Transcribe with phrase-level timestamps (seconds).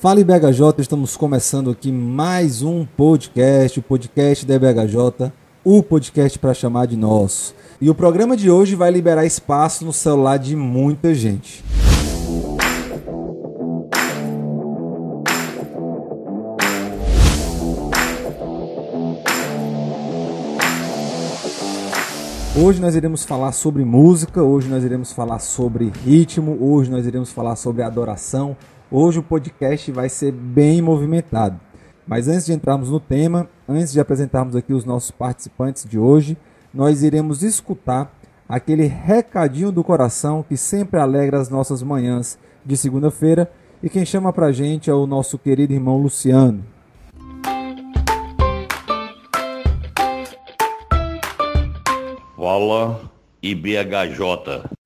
[0.00, 5.32] Fala IBHJ, estamos começando aqui mais um podcast, o podcast da IBHJ,
[5.64, 7.52] o podcast para chamar de nosso.
[7.80, 11.64] E o programa de hoje vai liberar espaço no celular de muita gente.
[22.56, 27.32] Hoje nós iremos falar sobre música, hoje nós iremos falar sobre ritmo, hoje nós iremos
[27.32, 28.56] falar sobre adoração,
[28.90, 31.60] Hoje o podcast vai ser bem movimentado.
[32.06, 36.38] Mas antes de entrarmos no tema, antes de apresentarmos aqui os nossos participantes de hoje,
[36.72, 38.10] nós iremos escutar
[38.48, 43.52] aquele recadinho do coração que sempre alegra as nossas manhãs de segunda-feira.
[43.82, 46.64] E quem chama pra gente é o nosso querido irmão Luciano.
[52.34, 53.02] Fala
[53.42, 54.77] IBHJ.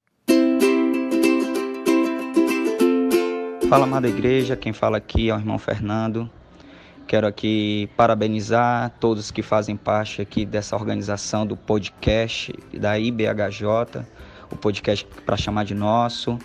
[3.73, 6.29] Fala, amada igreja, quem fala aqui é o irmão Fernando.
[7.07, 14.05] Quero aqui parabenizar todos que fazem parte aqui dessa organização do podcast da IBHJ,
[14.51, 16.39] o podcast para chamar de nosso.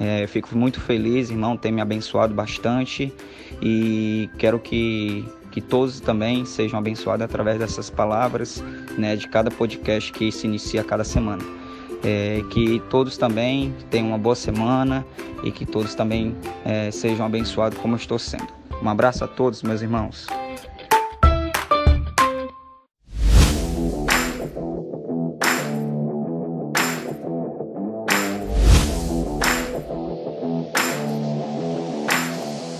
[0.00, 3.12] É, fico muito feliz, irmão, tem me abençoado bastante
[3.60, 8.64] e quero que, que todos também sejam abençoados através dessas palavras
[8.96, 11.61] né, de cada podcast que se inicia cada semana.
[12.04, 15.06] É, que todos também tenham uma boa semana
[15.44, 18.48] e que todos também é, sejam abençoados como eu estou sendo.
[18.82, 20.26] Um abraço a todos, meus irmãos.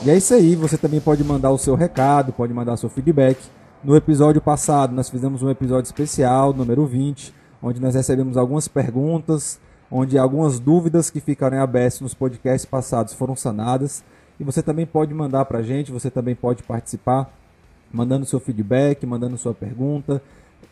[0.05, 2.91] E é isso aí, você também pode mandar o seu recado, pode mandar o seu
[2.91, 3.39] feedback.
[3.85, 7.33] No episódio passado, nós fizemos um episódio especial, número 20,
[7.63, 9.61] onde nós recebemos algumas perguntas,
[9.91, 14.03] onde algumas dúvidas que ficaram abertas nos podcasts passados foram sanadas.
[14.41, 17.33] E você também pode mandar para a gente, você também pode participar,
[17.93, 20.21] mandando seu feedback, mandando sua pergunta,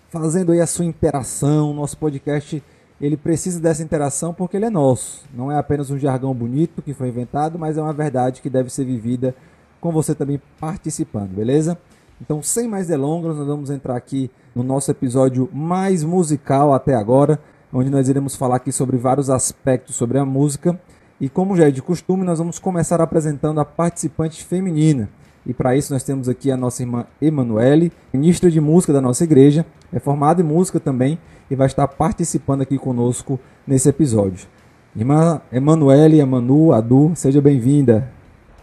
[0.08, 1.72] fazendo aí a sua interação.
[1.72, 2.62] Nosso podcast
[3.00, 5.24] ele precisa dessa interação porque ele é nosso.
[5.32, 8.70] Não é apenas um jargão bonito que foi inventado, mas é uma verdade que deve
[8.70, 9.34] ser vivida
[9.80, 11.78] com você também participando, beleza?
[12.20, 17.40] Então, sem mais delongas, nós vamos entrar aqui no nosso episódio mais musical até agora,
[17.72, 20.78] onde nós iremos falar aqui sobre vários aspectos sobre a música.
[21.20, 25.08] E como já é de costume, nós vamos começar apresentando a participante feminina.
[25.46, 29.24] E para isso nós temos aqui a nossa irmã Emanuele, ministra de música da nossa
[29.24, 31.18] igreja, é formada em música também
[31.50, 34.46] e vai estar participando aqui conosco nesse episódio.
[34.94, 38.19] Irmã Emanuele, Emanu, Adu, seja bem-vinda.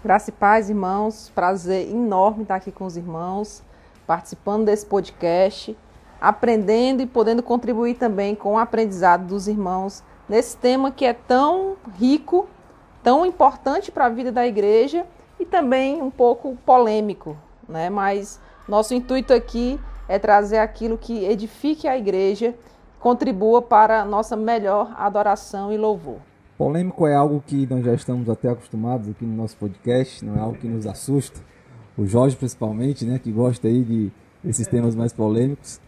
[0.08, 1.30] Graça e paz, irmãos.
[1.36, 3.62] Prazer enorme estar aqui com os irmãos,
[4.08, 5.78] participando desse podcast,
[6.22, 11.76] aprendendo e podendo contribuir também com o aprendizado dos irmãos nesse tema que é tão
[12.00, 12.48] rico,
[13.04, 15.06] tão importante para a vida da igreja
[15.38, 17.36] e também um pouco polêmico,
[17.68, 17.90] né?
[17.90, 22.56] Mas nosso intuito aqui é trazer aquilo que edifique a igreja,
[22.98, 26.22] contribua para a nossa melhor adoração e louvor.
[26.58, 30.40] Polêmico é algo que nós já estamos até acostumados aqui no nosso podcast, não é
[30.40, 31.40] algo que nos assusta.
[31.96, 34.12] O Jorge principalmente, né, que gosta aí de
[34.44, 35.80] esses temas mais polêmicos.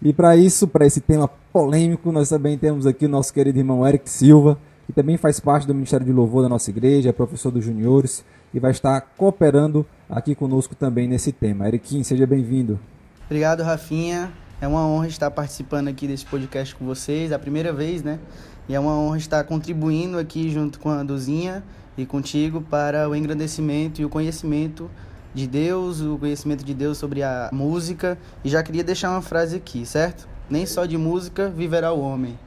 [0.00, 3.86] E para isso, para esse tema polêmico, nós também temos aqui o nosso querido irmão
[3.86, 7.50] Eric Silva, que também faz parte do Ministério de Louvor da nossa igreja, é professor
[7.50, 11.66] dos juniores e vai estar cooperando aqui conosco também nesse tema.
[11.68, 12.78] Eriquim, seja bem-vindo.
[13.26, 14.32] Obrigado, Rafinha.
[14.60, 18.18] É uma honra estar participando aqui desse podcast com vocês, a primeira vez, né?
[18.68, 21.62] E é uma honra estar contribuindo aqui junto com a Duzinha
[21.98, 24.90] e contigo para o engrandecimento e o conhecimento
[25.34, 28.16] de Deus, o conhecimento de Deus sobre a música.
[28.44, 30.28] E já queria deixar uma frase aqui, certo?
[30.48, 32.38] Nem só de música viverá o homem.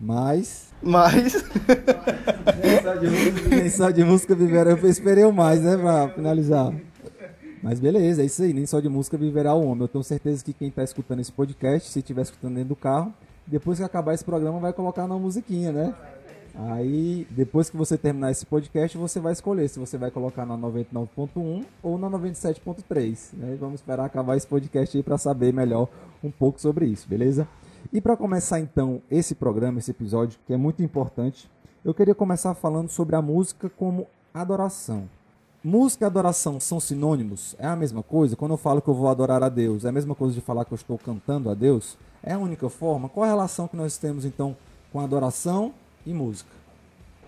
[0.00, 0.68] Mas.
[0.82, 1.44] Mas.
[2.62, 4.70] nem, só de música, nem só de música viverá.
[4.70, 6.72] Eu esperei o mais, né, pra finalizar.
[7.66, 8.52] Mas beleza, é isso aí.
[8.52, 9.80] Nem só de música viverá o homem.
[9.80, 13.12] Eu tenho certeza que quem está escutando esse podcast, se estiver escutando dentro do carro,
[13.44, 15.92] depois que acabar esse programa, vai colocar uma musiquinha, né?
[16.54, 20.56] Aí, depois que você terminar esse podcast, você vai escolher se você vai colocar na
[20.56, 23.32] 99.1 ou na 97.3.
[23.32, 23.56] Né?
[23.58, 25.88] Vamos esperar acabar esse podcast aí para saber melhor
[26.22, 27.48] um pouco sobre isso, beleza?
[27.92, 31.50] E para começar então esse programa, esse episódio, que é muito importante,
[31.84, 35.08] eu queria começar falando sobre a música como adoração.
[35.68, 37.56] Música e adoração são sinônimos?
[37.58, 38.36] É a mesma coisa?
[38.36, 40.64] Quando eu falo que eu vou adorar a Deus, é a mesma coisa de falar
[40.64, 41.98] que eu estou cantando a Deus?
[42.22, 43.08] É a única forma?
[43.08, 44.56] Qual a relação que nós temos então
[44.92, 45.74] com adoração
[46.06, 46.52] e música?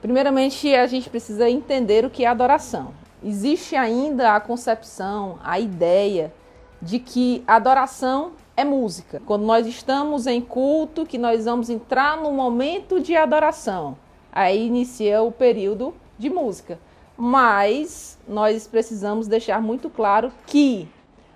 [0.00, 2.94] Primeiramente, a gente precisa entender o que é adoração.
[3.24, 6.32] Existe ainda a concepção, a ideia
[6.80, 9.20] de que adoração é música.
[9.26, 13.96] Quando nós estamos em culto, que nós vamos entrar no momento de adoração,
[14.30, 16.78] aí inicia o período de música.
[17.18, 20.88] Mas nós precisamos deixar muito claro que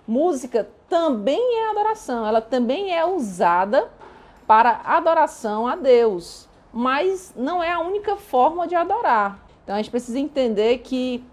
[0.06, 3.90] música também é adoração, ela também é usada
[4.46, 9.44] para adoração a Deus, mas não é a única forma de adorar.
[9.64, 11.25] Então a gente precisa entender que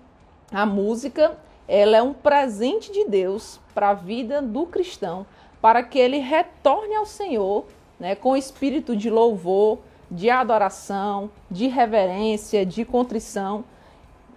[0.52, 1.38] a música
[1.68, 5.28] ela é um presente de Deus para a vida do cristão,
[5.62, 7.66] para que ele retorne ao Senhor
[8.00, 9.80] né, com espírito de louvor,
[10.10, 13.64] de adoração, de reverência, de contrição.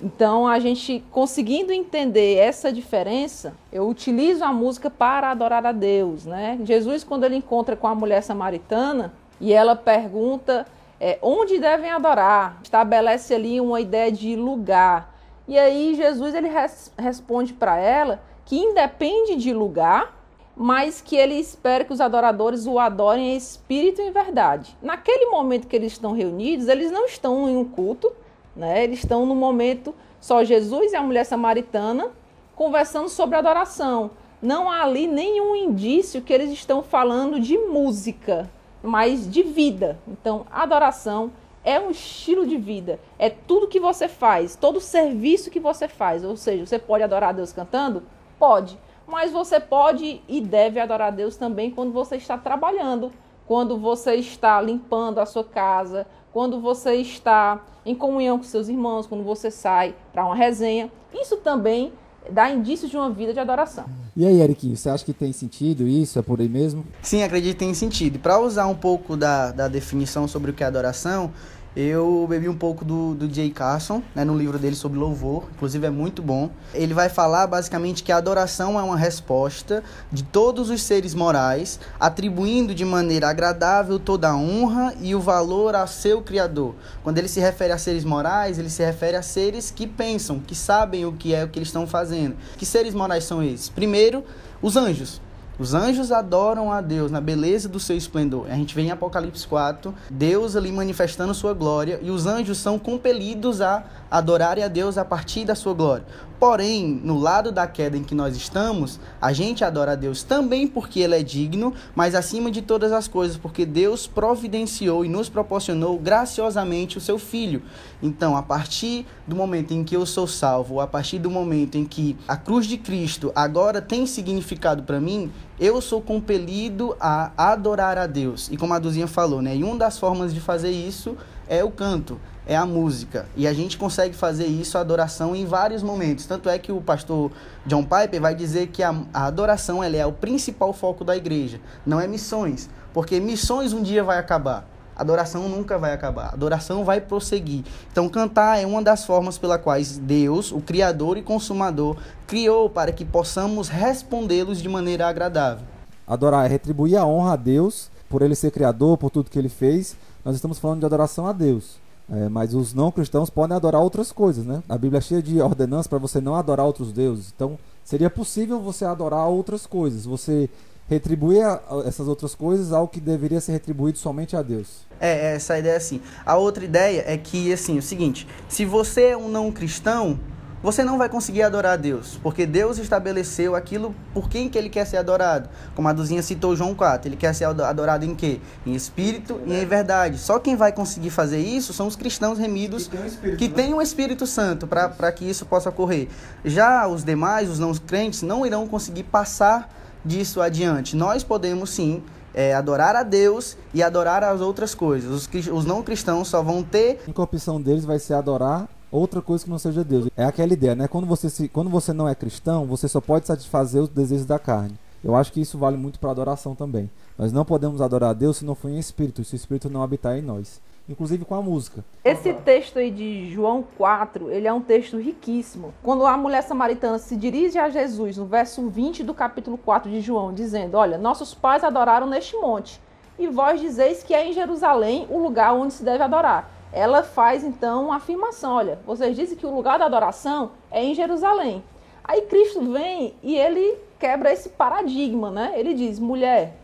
[0.02, 6.24] Então, a gente conseguindo entender essa diferença, eu utilizo a música para adorar a Deus.
[6.24, 6.58] Né?
[6.64, 10.66] Jesus, quando ele encontra com a mulher samaritana e ela pergunta
[11.00, 15.14] é, onde devem adorar, estabelece ali uma ideia de lugar.
[15.46, 20.20] E aí, Jesus ele res responde para ela que independe de lugar,
[20.56, 24.76] mas que ele espera que os adoradores o adorem em espírito e em verdade.
[24.82, 28.12] Naquele momento que eles estão reunidos, eles não estão em um culto,
[28.54, 28.84] né?
[28.84, 32.10] Eles estão no momento só Jesus e a mulher samaritana
[32.54, 34.10] conversando sobre adoração.
[34.40, 38.50] Não há ali nenhum indício que eles estão falando de música,
[38.82, 39.98] mas de vida.
[40.06, 41.32] Então, adoração
[41.64, 46.24] é um estilo de vida, é tudo que você faz, todo serviço que você faz.
[46.24, 48.02] Ou seja, você pode adorar a Deus cantando?
[48.38, 48.76] Pode
[49.06, 53.12] mas você pode e deve adorar a Deus também quando você está trabalhando,
[53.46, 59.06] quando você está limpando a sua casa, quando você está em comunhão com seus irmãos,
[59.06, 60.90] quando você sai para uma resenha.
[61.12, 61.92] Isso também
[62.30, 63.84] dá indícios de uma vida de adoração.
[64.16, 66.18] E aí, Eriquinho, você acha que tem sentido isso?
[66.18, 66.84] É por aí mesmo?
[67.02, 68.18] Sim, acredito que tem sentido.
[68.18, 71.32] Para usar um pouco da, da definição sobre o que é adoração,
[71.74, 75.86] eu bebi um pouco do, do Jay Carson, né, no livro dele sobre louvor, inclusive
[75.86, 76.50] é muito bom.
[76.74, 81.80] Ele vai falar basicamente que a adoração é uma resposta de todos os seres morais,
[81.98, 86.74] atribuindo de maneira agradável toda a honra e o valor a seu Criador.
[87.02, 90.54] Quando ele se refere a seres morais, ele se refere a seres que pensam, que
[90.54, 92.36] sabem o que é o que eles estão fazendo.
[92.58, 93.68] Que seres morais são esses?
[93.68, 94.24] Primeiro,
[94.60, 95.20] os anjos.
[95.58, 98.46] Os anjos adoram a Deus na beleza do seu esplendor.
[98.48, 102.78] A gente vê em Apocalipse 4, Deus ali manifestando sua glória e os anjos são
[102.78, 106.06] compelidos a adorarem a Deus a partir da sua glória.
[106.42, 110.66] Porém, no lado da queda em que nós estamos, a gente adora a Deus também
[110.66, 115.28] porque Ele é digno, mas acima de todas as coisas, porque Deus providenciou e nos
[115.28, 117.62] proporcionou graciosamente o seu Filho.
[118.02, 121.84] Então, a partir do momento em que eu sou salvo, a partir do momento em
[121.84, 127.98] que a cruz de Cristo agora tem significado para mim, eu sou compelido a adorar
[127.98, 128.48] a Deus.
[128.50, 129.56] E como a Duzinha falou, né?
[129.56, 131.16] E uma das formas de fazer isso
[131.48, 133.26] é o canto é a música.
[133.36, 136.26] E a gente consegue fazer isso, a adoração, em vários momentos.
[136.26, 137.30] Tanto é que o pastor
[137.66, 141.60] John Piper vai dizer que a, a adoração ela é o principal foco da igreja,
[141.86, 142.68] não é missões.
[142.92, 144.68] Porque missões um dia vai acabar.
[144.96, 146.32] Adoração nunca vai acabar.
[146.32, 147.64] Adoração vai prosseguir.
[147.90, 151.96] Então, cantar é uma das formas pela quais Deus, o Criador e Consumador,
[152.26, 155.66] criou para que possamos respondê-los de maneira agradável.
[156.06, 159.48] Adorar é retribuir a honra a Deus por ele ser Criador, por tudo que ele
[159.48, 159.96] fez.
[160.24, 161.80] Nós estamos falando de adoração a Deus.
[162.10, 164.62] É, mas os não cristãos podem adorar outras coisas, né?
[164.68, 167.32] A Bíblia é cheia de ordenanças para você não adorar outros deuses.
[167.34, 170.50] Então, seria possível você adorar outras coisas, você
[170.92, 174.86] retribuir a, a essas outras coisas ao que deveria ser retribuído somente a Deus.
[175.00, 176.00] É, essa ideia é assim.
[176.24, 180.18] A outra ideia é que, assim, o seguinte: se você é um não cristão,
[180.62, 184.68] você não vai conseguir adorar a Deus, porque Deus estabeleceu aquilo por quem que ele
[184.68, 185.48] quer ser adorado.
[185.74, 188.40] Como a Duzinha citou João 4, ele quer ser adorado em quê?
[188.64, 190.18] Em espírito e em verdade.
[190.18, 193.74] Só quem vai conseguir fazer isso são os cristãos remidos que têm um Espírito, né?
[193.74, 196.06] um Espírito Santo para que isso possa ocorrer.
[196.44, 199.68] Já os demais, os não crentes, não irão conseguir passar
[200.04, 200.96] disso adiante.
[200.96, 202.02] Nós podemos sim
[202.34, 205.10] é, adorar a Deus e adorar as outras coisas.
[205.10, 207.00] Os, os não cristãos só vão ter.
[207.14, 210.08] A opção deles vai ser adorar outra coisa que não seja Deus.
[210.16, 210.86] É aquela ideia, né?
[210.86, 214.38] Quando você, se, quando você não é cristão, você só pode satisfazer os desejos da
[214.38, 214.78] carne.
[215.02, 216.88] Eu acho que isso vale muito para adoração também.
[217.18, 219.82] Nós não podemos adorar a Deus se não for em espírito, se o espírito não
[219.82, 220.60] habitar em nós.
[220.88, 221.84] Inclusive com a música.
[222.04, 225.72] Esse texto aí de João 4, ele é um texto riquíssimo.
[225.82, 230.00] Quando a mulher samaritana se dirige a Jesus, no verso 20 do capítulo 4 de
[230.00, 232.80] João, dizendo: Olha, nossos pais adoraram neste monte,
[233.18, 237.44] e vós dizeis que é em Jerusalém o lugar onde se deve adorar ela faz
[237.44, 241.62] então uma afirmação: olha, vocês dizem que o lugar da adoração é em Jerusalém.
[242.02, 245.52] Aí Cristo vem e ele quebra esse paradigma, né?
[245.54, 246.56] Ele diz: mulher,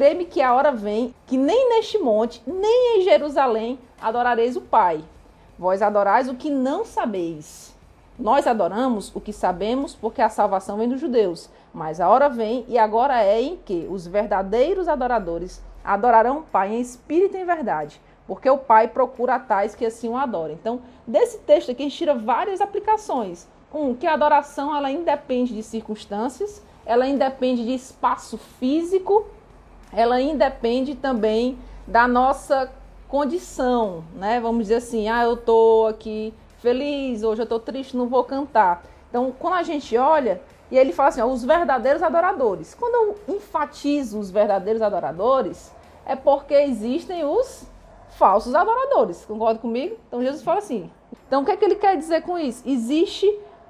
[0.00, 5.04] crê-me que a hora vem que nem neste monte, nem em Jerusalém adorareis o Pai.
[5.58, 7.76] Vós adorais o que não sabeis.
[8.18, 11.50] Nós adoramos o que sabemos, porque a salvação vem dos judeus.
[11.74, 16.72] Mas a hora vem e agora é em que os verdadeiros adoradores adorarão o Pai
[16.72, 20.56] em espírito e em verdade porque o Pai procura tais que assim o adorem.
[20.58, 23.48] Então, desse texto aqui a gente tira várias aplicações.
[23.74, 29.26] Um, que a adoração ela independe de circunstâncias, ela independe de espaço físico,
[29.92, 32.70] ela independe também da nossa
[33.08, 34.40] condição, né?
[34.40, 38.84] Vamos dizer assim, ah, eu tô aqui feliz, hoje eu tô triste, não vou cantar.
[39.08, 42.74] Então, quando a gente olha, e ele fala assim, ó, os verdadeiros adoradores.
[42.74, 45.74] Quando eu enfatizo os verdadeiros adoradores,
[46.06, 47.66] é porque existem os
[48.10, 49.24] falsos adoradores.
[49.24, 49.96] Concorda comigo?
[50.06, 50.90] Então Jesus fala assim.
[51.26, 52.62] Então o que é que ele quer dizer com isso?
[52.66, 53.26] Existe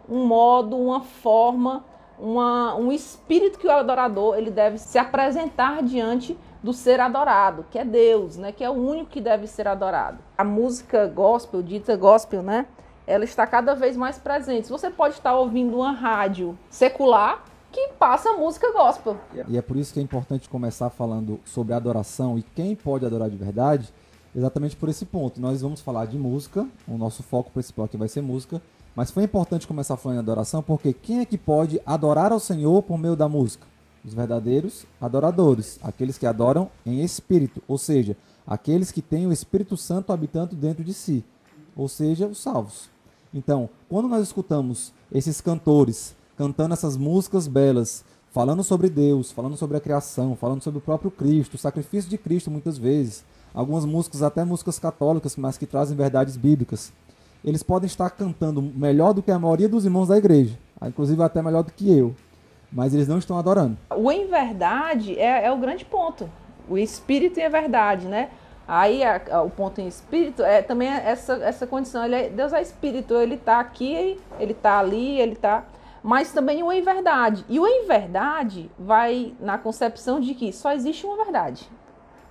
[0.08, 1.84] um modo, uma forma,
[2.20, 7.78] uma, um espírito que o adorador ele deve se apresentar diante do ser adorado, que
[7.78, 8.52] é Deus, né?
[8.52, 10.18] Que é o único que deve ser adorado.
[10.36, 12.66] A música gospel, dita gospel, né?
[13.06, 14.68] Ela está cada vez mais presente.
[14.68, 19.16] Você pode estar ouvindo uma rádio secular que passa música gospel.
[19.48, 23.30] E é por isso que é importante começar falando sobre adoração e quem pode adorar
[23.30, 23.92] de verdade,
[24.34, 25.40] exatamente por esse ponto.
[25.40, 28.60] Nós vamos falar de música, o nosso foco principal aqui vai ser música,
[28.94, 32.82] mas foi importante começar falando de adoração porque quem é que pode adorar ao Senhor
[32.82, 33.66] por meio da música?
[34.04, 38.16] Os verdadeiros adoradores, aqueles que adoram em espírito, ou seja,
[38.47, 41.25] aqueles que têm o Espírito Santo habitando dentro de si,
[41.76, 42.88] ou seja, os salvos.
[43.32, 49.76] Então, quando nós escutamos esses cantores cantando essas músicas belas, falando sobre Deus, falando sobre
[49.76, 54.23] a criação, falando sobre o próprio Cristo, o sacrifício de Cristo muitas vezes, algumas músicas,
[54.23, 56.94] até músicas católicas, mas que trazem verdades bíblicas.
[57.44, 61.40] Eles podem estar cantando melhor do que a maioria dos irmãos da igreja, inclusive até
[61.40, 62.14] melhor do que eu,
[62.70, 63.76] mas eles não estão adorando.
[63.94, 66.28] O em verdade é, é o grande ponto.
[66.68, 68.30] O espírito e a verdade, né?
[68.68, 72.04] Aí a, a, o ponto em espírito é também essa, essa condição.
[72.04, 75.64] É, Deus é espírito, ele está aqui, ele está ali, ele está.
[76.02, 77.44] Mas também o em verdade.
[77.49, 81.68] E o em verdade vai na concepção de que só existe uma verdade.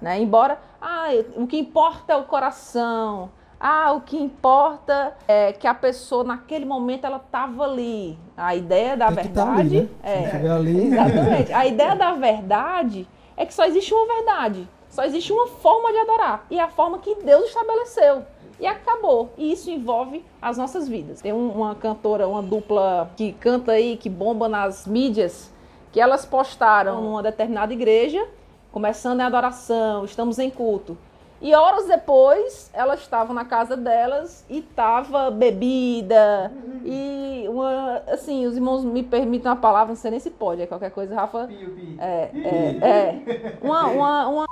[0.02, 0.22] Né?
[0.22, 5.74] Embora ah, o que importa é o coração, ah, o que importa é que a
[5.74, 8.18] pessoa naquele momento ela estava ali.
[8.38, 9.90] A ideia da Tem tá verdade ali, né?
[10.04, 10.88] é ali.
[10.88, 11.54] exatamente.
[11.54, 15.98] A ideia da verdade é que só existe uma verdade, só existe uma forma de
[16.00, 18.24] adorar e é a forma que Deus estabeleceu.
[18.60, 19.30] E acabou.
[19.38, 21.22] E isso envolve as nossas vidas.
[21.22, 25.50] Tem uma cantora, uma dupla que canta aí, que bomba nas mídias,
[25.94, 28.26] que elas postaram numa determinada igreja,
[28.70, 30.98] começando a adoração, estamos em culto.
[31.42, 36.52] E horas depois, elas estavam na casa delas e tava bebida
[36.84, 40.68] e uma, assim, os irmãos me permitem a palavra, não sei nem se pode, é
[40.68, 41.50] qualquer coisa, Rafa.
[41.98, 43.58] É, é, é.
[43.62, 44.50] Uma, uma, uma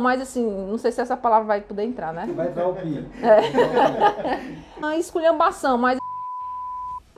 [0.00, 2.26] mas assim, não sei se essa palavra vai poder entrar, né?
[2.34, 3.06] Vai entrar o pi.
[3.22, 4.78] É.
[4.78, 5.98] Uma esculhambação, mas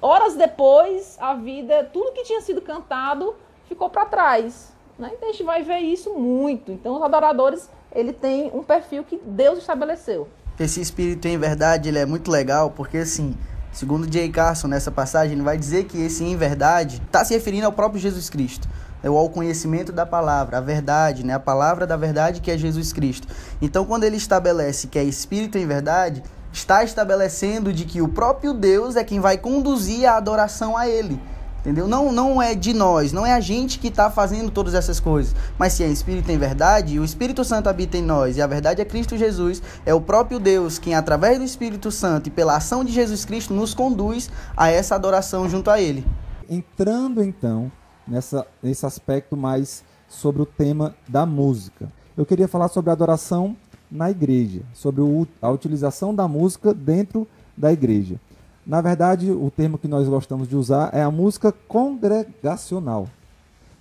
[0.00, 3.34] horas depois, a vida, tudo que tinha sido cantado
[3.66, 4.74] ficou para trás.
[4.98, 5.10] Né?
[5.14, 6.72] Então a gente vai ver isso muito.
[6.72, 10.28] Então os adoradores ele tem um perfil que Deus estabeleceu.
[10.58, 13.34] Esse espírito em verdade, ele é muito legal, porque assim,
[13.72, 14.28] segundo J.
[14.30, 18.00] Carson nessa passagem, ele vai dizer que esse em verdade está se referindo ao próprio
[18.00, 18.68] Jesus Cristo.
[19.02, 21.32] É o ao conhecimento da palavra, a verdade, né?
[21.32, 23.26] A palavra da verdade que é Jesus Cristo.
[23.62, 28.52] Então, quando ele estabelece que é espírito em verdade, está estabelecendo de que o próprio
[28.52, 31.18] Deus é quem vai conduzir a adoração a ele.
[31.60, 31.86] Entendeu?
[31.86, 35.34] Não, não é de nós, não é a gente que está fazendo todas essas coisas.
[35.58, 38.80] Mas se é Espírito em verdade, o Espírito Santo habita em nós e a verdade
[38.80, 42.82] é Cristo Jesus, é o próprio Deus quem, através do Espírito Santo e pela ação
[42.82, 46.06] de Jesus Cristo, nos conduz a essa adoração junto a Ele.
[46.48, 47.70] Entrando então
[48.08, 53.54] nessa, nesse aspecto mais sobre o tema da música, eu queria falar sobre a adoração
[53.90, 55.02] na igreja, sobre
[55.42, 57.26] a utilização da música dentro
[57.56, 58.18] da igreja.
[58.66, 63.08] Na verdade, o termo que nós gostamos de usar é a música congregacional.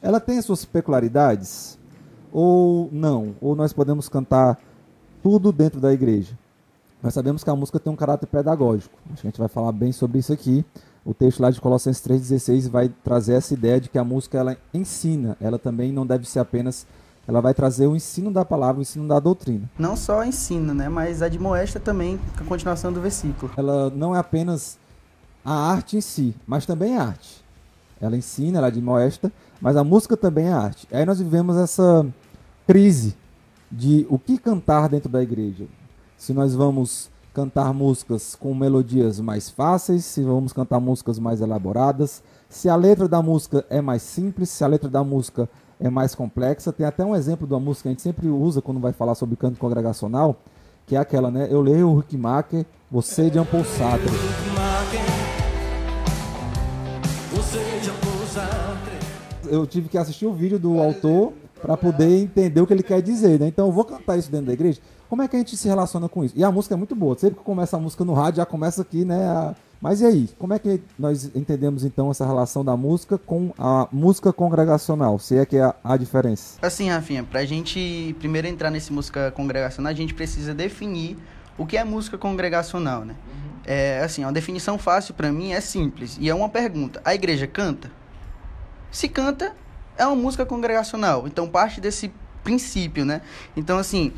[0.02, 1.78] Ela tem suas peculiaridades?
[2.32, 3.36] Ou não?
[3.42, 4.58] Ou nós podemos cantar
[5.22, 6.38] tudo dentro da igreja?
[7.02, 8.98] Nós sabemos que a música tem um caráter pedagógico.
[9.12, 10.66] Acho que a gente vai falar bem sobre isso aqui.
[11.06, 14.58] O texto lá de Colossenses 3,16 vai trazer essa ideia de que a música ela
[14.74, 15.38] ensina.
[15.40, 16.86] Ela também não deve ser apenas
[17.30, 19.70] ela vai trazer o ensino da palavra, o ensino da doutrina.
[19.78, 23.52] Não só ensina, né, mas admoesta também a continuação do versículo.
[23.56, 24.80] Ela não é apenas
[25.46, 27.46] a arte em si, mas também é arte.
[28.02, 29.32] Ela ensina, ela admoesta,
[29.62, 30.88] mas a música também é arte.
[30.92, 32.04] Aí nós vivemos essa
[32.66, 33.16] crise
[33.72, 35.68] de o que cantar dentro da igreja.
[36.18, 42.24] Se nós vamos cantar músicas com melodias mais fáceis, se vamos cantar músicas mais elaboradas,
[42.50, 45.48] se a letra da música é mais simples, se a letra da música
[45.80, 46.74] é mais complexa.
[46.74, 49.16] Tem até um exemplo de uma música que a gente sempre usa quando vai falar
[49.16, 50.36] sobre canto congregacional,
[50.86, 51.48] que é aquela, né?
[51.50, 54.10] Eu leio o Huckmacher, você de Ampul Sartre.
[59.48, 63.02] Eu tive que assistir o vídeo do autor para poder entender o que ele quer
[63.02, 63.48] dizer, né?
[63.48, 64.80] Então eu vou cantar isso dentro da igreja.
[65.10, 66.36] Como é que a gente se relaciona com isso?
[66.38, 67.18] E a música é muito boa.
[67.18, 69.26] Sempre que começa a música no rádio, já começa aqui, né?
[69.26, 69.56] A...
[69.82, 70.30] Mas e aí?
[70.38, 75.18] Como é que nós entendemos então essa relação da música com a música congregacional?
[75.18, 76.60] Se é que é a, a diferença.
[76.62, 81.18] Assim, Rafinha, pra gente primeiro entrar nesse música congregacional, a gente precisa definir
[81.58, 83.16] o que é música congregacional, né?
[83.66, 86.18] É, assim, uma definição fácil para mim é simples.
[86.20, 87.02] E é uma pergunta.
[87.06, 87.90] A igreja canta?
[88.92, 89.56] Se canta,
[89.98, 91.26] é uma música congregacional.
[91.26, 92.12] Então parte desse
[92.44, 93.22] princípio, né?
[93.56, 94.12] Então, assim,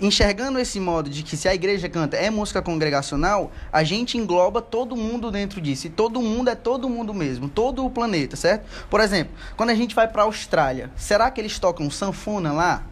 [0.00, 4.60] enxergando esse modo de que se a igreja canta é música congregacional, a gente engloba
[4.60, 5.86] todo mundo dentro disso.
[5.86, 8.66] E todo mundo é todo mundo mesmo, todo o planeta, certo?
[8.88, 12.82] Por exemplo, quando a gente vai para a Austrália, será que eles tocam sanfona lá?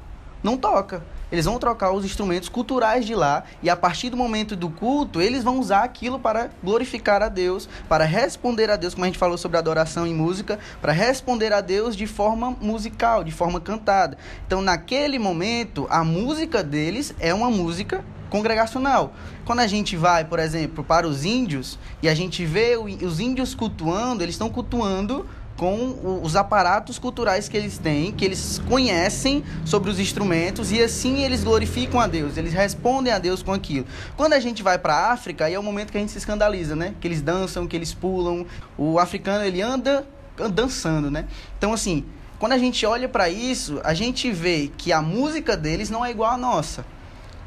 [0.42, 1.02] Não toca.
[1.32, 5.18] Eles vão trocar os instrumentos culturais de lá e a partir do momento do culto,
[5.18, 9.18] eles vão usar aquilo para glorificar a Deus, para responder a Deus, como a gente
[9.18, 14.18] falou sobre adoração e música, para responder a Deus de forma musical, de forma cantada.
[14.46, 19.14] Então, naquele momento, a música deles é uma música congregacional.
[19.44, 23.54] Quando a gente vai, por exemplo, para os índios e a gente vê os índios
[23.54, 25.26] cultuando, eles estão cultuando
[25.62, 31.22] com os aparatos culturais que eles têm, que eles conhecem sobre os instrumentos e assim
[31.22, 33.86] eles glorificam a Deus, eles respondem a Deus com aquilo.
[34.16, 36.18] Quando a gente vai para a África, aí é o momento que a gente se
[36.18, 36.96] escandaliza, né?
[37.00, 38.44] Que eles dançam, que eles pulam.
[38.76, 40.04] O africano ele anda
[40.52, 41.26] dançando, né?
[41.56, 42.04] Então assim,
[42.40, 46.10] quando a gente olha para isso, a gente vê que a música deles não é
[46.10, 46.84] igual à nossa.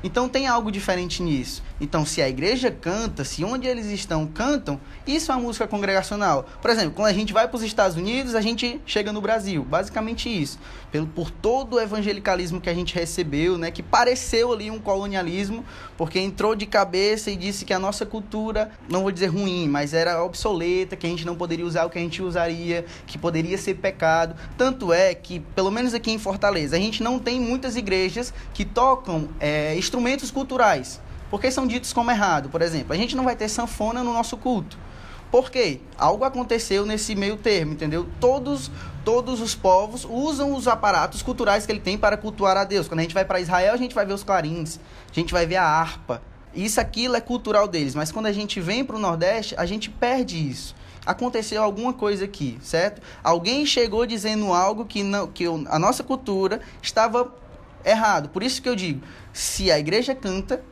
[0.06, 1.64] Então tem algo diferente nisso.
[1.82, 6.48] Então, se a igreja canta, se onde eles estão cantam, isso é uma música congregacional.
[6.62, 9.64] Por exemplo, quando a gente vai para os Estados Unidos, a gente chega no Brasil.
[9.64, 10.60] Basicamente isso.
[10.92, 15.66] Pelo, por todo o evangelicalismo que a gente recebeu, né, que pareceu ali um colonialismo,
[15.98, 19.94] porque entrou de cabeça e disse que a nossa cultura, não vou dizer ruim, mas
[19.94, 23.58] era obsoleta, que a gente não poderia usar o que a gente usaria, que poderia
[23.58, 24.36] ser pecado.
[24.58, 28.66] Tanto é que, pelo menos aqui em Fortaleza, a gente não tem muitas igrejas que
[28.66, 31.00] tocam é, instrumentos culturais
[31.30, 32.50] porque são ditos como errado.
[32.50, 34.78] Por exemplo, a gente não vai ter sanfona no nosso culto.
[35.32, 35.82] Por quê?
[35.98, 38.08] Algo aconteceu nesse meio termo, entendeu?
[38.20, 38.72] Todos,
[39.06, 42.88] todos os povos usam os aparatos culturais que ele tem para cultuar a Deus.
[42.88, 45.46] Quando a gente vai para Israel, a gente vai ver os clarins, a gente vai
[45.46, 46.22] ver a harpa.
[46.54, 47.94] Isso, aquilo é cultural deles.
[47.94, 50.76] Mas quando a gente vem para o Nordeste, a gente perde isso.
[51.06, 53.00] Aconteceu alguma coisa aqui, certo?
[53.24, 57.32] Alguém chegou dizendo algo que, não, que a nossa cultura estava
[57.86, 58.30] errado.
[58.30, 60.64] Por isso que eu digo, se a igreja canta,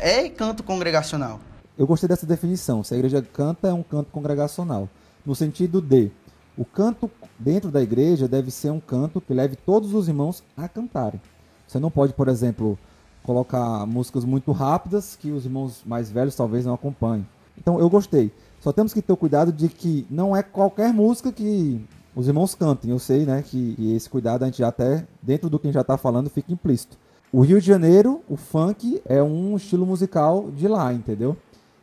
[0.00, 1.38] é canto congregacional.
[1.78, 2.82] Eu gostei dessa definição.
[2.82, 4.88] Se a igreja canta, é um canto congregacional.
[5.24, 6.10] No sentido de,
[6.58, 10.68] o canto dentro da igreja deve ser um canto que leve todos os irmãos a
[10.68, 11.20] cantarem.
[11.66, 12.76] Você não pode, por exemplo,
[13.22, 17.26] colocar músicas muito rápidas que os irmãos mais velhos talvez não acompanhem.
[17.56, 18.32] Então eu gostei.
[18.60, 21.80] Só temos que ter o cuidado de que não é qualquer música que
[22.14, 22.90] os irmãos cantem.
[22.90, 25.74] Eu sei, né, que esse cuidado a gente já até dentro do que a gente
[25.74, 26.98] já está falando fica implícito.
[27.30, 31.36] O Rio de Janeiro, o funk é um estilo musical de lá, entendeu?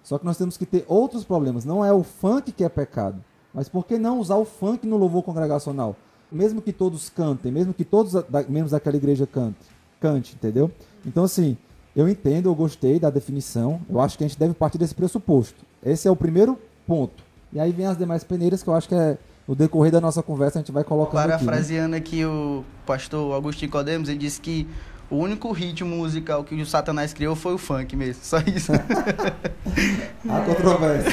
[0.04, 1.64] Só que nós temos que ter outros problemas.
[1.64, 3.24] Não é o funk que é pecado,
[3.56, 5.96] mas por que não usar o funk no louvor congregacional?
[6.32, 8.14] Mesmo que todos cantem, mesmo que todos
[8.50, 9.58] membros daquela igreja cante,
[10.02, 10.70] cante, entendeu?
[11.06, 11.58] Então assim,
[11.96, 13.80] eu entendo, eu gostei da definição.
[13.90, 15.66] Eu acho que a gente deve partir desse pressuposto.
[15.84, 17.24] Esse é o primeiro ponto.
[17.54, 20.22] E aí vem as demais peneiras que eu acho que é no decorrer da nossa
[20.24, 22.24] conversa a gente vai colocando Parafraseando aqui, né?
[22.24, 24.68] aqui o pastor Agostinho Codemos, ele disse que
[25.10, 28.24] o único ritmo musical que o Satanás criou foi o funk mesmo.
[28.24, 28.72] Só isso.
[30.28, 31.12] a controvérsia.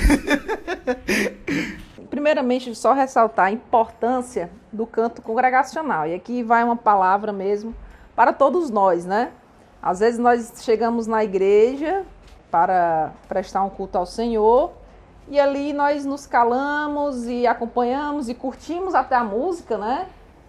[2.23, 6.07] Primeiramente, só ressaltar a importância do canto congregacional.
[6.07, 7.75] E aqui vai uma palavra mesmo
[8.15, 9.33] para todos nós, né?
[9.83, 12.05] Às vezes nós chegamos na igreja
[12.49, 14.71] para prestar um culto ao Senhor
[15.27, 20.07] e ali nós nos calamos e acompanhamos e curtimos até a música, né?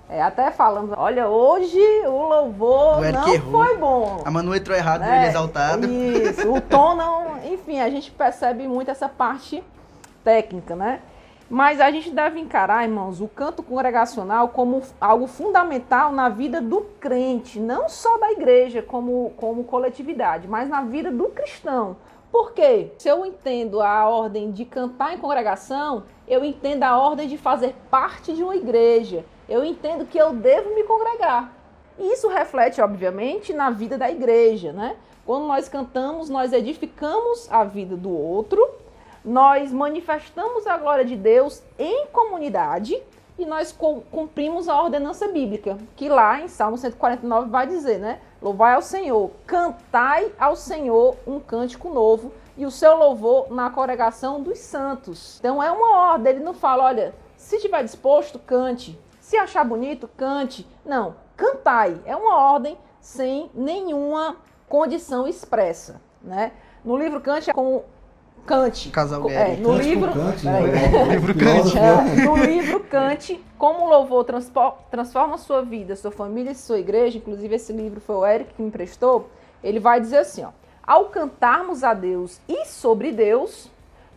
[0.08, 4.22] É, até falamos, olha, hoje o louvor não foi bom.
[4.24, 5.28] A Manu entrou errado, né?
[5.28, 5.88] exaltado.
[5.88, 7.44] Isso, o tom não.
[7.52, 9.64] Enfim, a gente percebe muito essa parte
[10.24, 11.00] técnica, né?
[11.50, 16.82] Mas a gente deve encarar, irmãos, o canto congregacional como algo fundamental na vida do
[17.00, 21.98] crente, não só da igreja como, como coletividade, mas na vida do cristão.
[22.32, 22.92] Por quê?
[22.98, 27.76] Se eu entendo a ordem de cantar em congregação, eu entendo a ordem de fazer
[27.92, 31.54] parte de uma igreja eu entendo que eu devo me congregar.
[31.98, 34.96] E isso reflete, obviamente, na vida da igreja, né?
[35.26, 38.68] Quando nós cantamos, nós edificamos a vida do outro,
[39.24, 43.02] nós manifestamos a glória de Deus em comunidade
[43.38, 43.76] e nós
[44.12, 48.20] cumprimos a ordenança bíblica, que lá em Salmo 149 vai dizer, né?
[48.42, 54.42] Louvai ao Senhor, cantai ao Senhor um cântico novo e o seu louvor na congregação
[54.42, 55.40] dos santos.
[55.40, 59.00] Então é uma ordem, ele não fala, olha, se estiver disposto, cante.
[59.20, 60.68] Se achar bonito, cante.
[60.86, 62.00] Não, cantai.
[62.06, 66.52] É uma ordem sem nenhuma condição expressa, né?
[66.84, 67.84] No livro Kant é com
[68.46, 68.90] Kant.
[68.90, 70.62] Casal é, no Kant livro, Kant, né?
[71.12, 74.26] livro Filósofo, É, no livro Kant, como o louvor
[74.92, 78.62] transforma sua vida, sua família e sua igreja, inclusive esse livro foi o Eric que
[78.62, 79.30] me emprestou,
[79.64, 80.50] ele vai dizer assim, ó,
[80.86, 83.72] ao cantarmos a Deus e sobre Deus,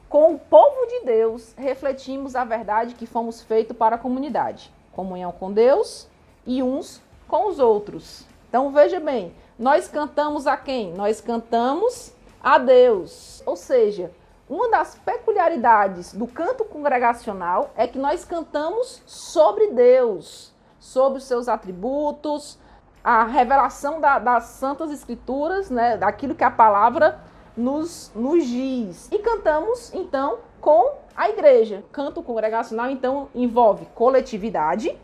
[0.09, 5.31] com o povo de Deus, refletimos a verdade que fomos feitos para a comunidade, comunhão
[5.31, 6.09] com Deus
[6.45, 8.25] e uns com os outros.
[8.49, 10.93] Então veja bem, nós cantamos a quem?
[10.93, 12.13] Nós cantamos
[12.47, 13.43] a Deus.
[13.45, 14.13] Ou seja,
[14.49, 21.49] uma das peculiaridades do canto congregacional é que nós cantamos sobre Deus, sobre os seus
[21.49, 22.57] atributos,
[23.03, 27.19] a revelação da- das Santas Escrituras, né, daquilo que a palavra
[27.57, 29.09] nos, nos diz.
[29.11, 31.83] E cantamos, então, com a igreja.
[31.91, 34.97] Canto congregacional, então, envolve coletividade,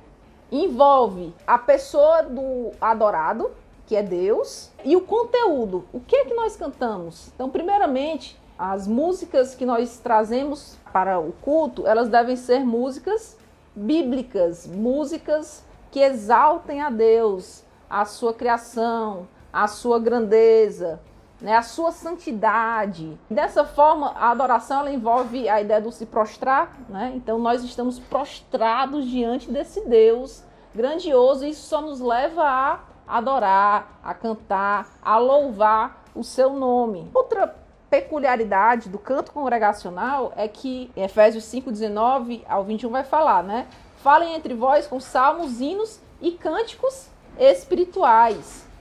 [0.52, 3.50] envolve a pessoa do adorado,
[3.92, 5.84] que é Deus, e o conteúdo.
[5.92, 7.30] O que é que nós cantamos?
[7.34, 13.36] Então, primeiramente, as músicas que nós trazemos para o culto, elas devem ser músicas
[13.76, 20.98] bíblicas, músicas que exaltem a Deus, a sua criação, a sua grandeza,
[21.38, 23.20] né, a sua santidade.
[23.28, 27.12] Dessa forma, a adoração ela envolve a ideia do se prostrar, né?
[27.14, 30.42] Então nós estamos prostrados diante desse Deus
[30.74, 37.10] grandioso e isso só nos leva a adorar, a cantar, a louvar o seu nome.
[37.14, 37.54] Outra
[37.88, 43.66] peculiaridade do canto congregacional é que em Efésios 5:19 ao 21 vai falar, né?
[43.98, 48.72] Falem entre vós com salmos, hinos e cânticos espirituais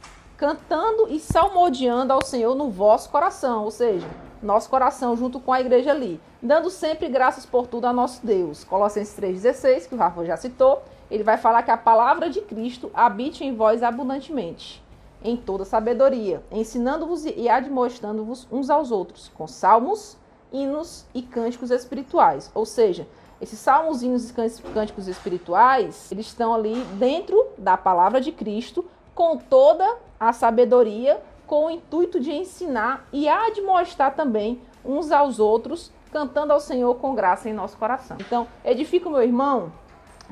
[0.41, 4.07] cantando e salmodiando ao Senhor no vosso coração, ou seja,
[4.41, 8.63] nosso coração junto com a igreja ali, dando sempre graças por tudo a nosso Deus.
[8.63, 12.89] Colossenses 3,16, que o Rafa já citou, ele vai falar que a palavra de Cristo
[12.93, 14.81] habite em vós abundantemente,
[15.21, 20.17] em toda sabedoria, ensinando-vos e admoestando-vos uns aos outros, com salmos,
[20.53, 22.49] hinos e cânticos espirituais.
[22.55, 23.05] Ou seja,
[23.41, 24.33] esses salmos, hinos e
[24.73, 31.65] cânticos espirituais, eles estão ali dentro da palavra de Cristo, com toda a sabedoria, com
[31.65, 37.49] o intuito de ensinar e admoestar também uns aos outros, cantando ao Senhor com graça
[37.49, 38.15] em nosso coração.
[38.19, 39.71] Então, edifica o meu irmão,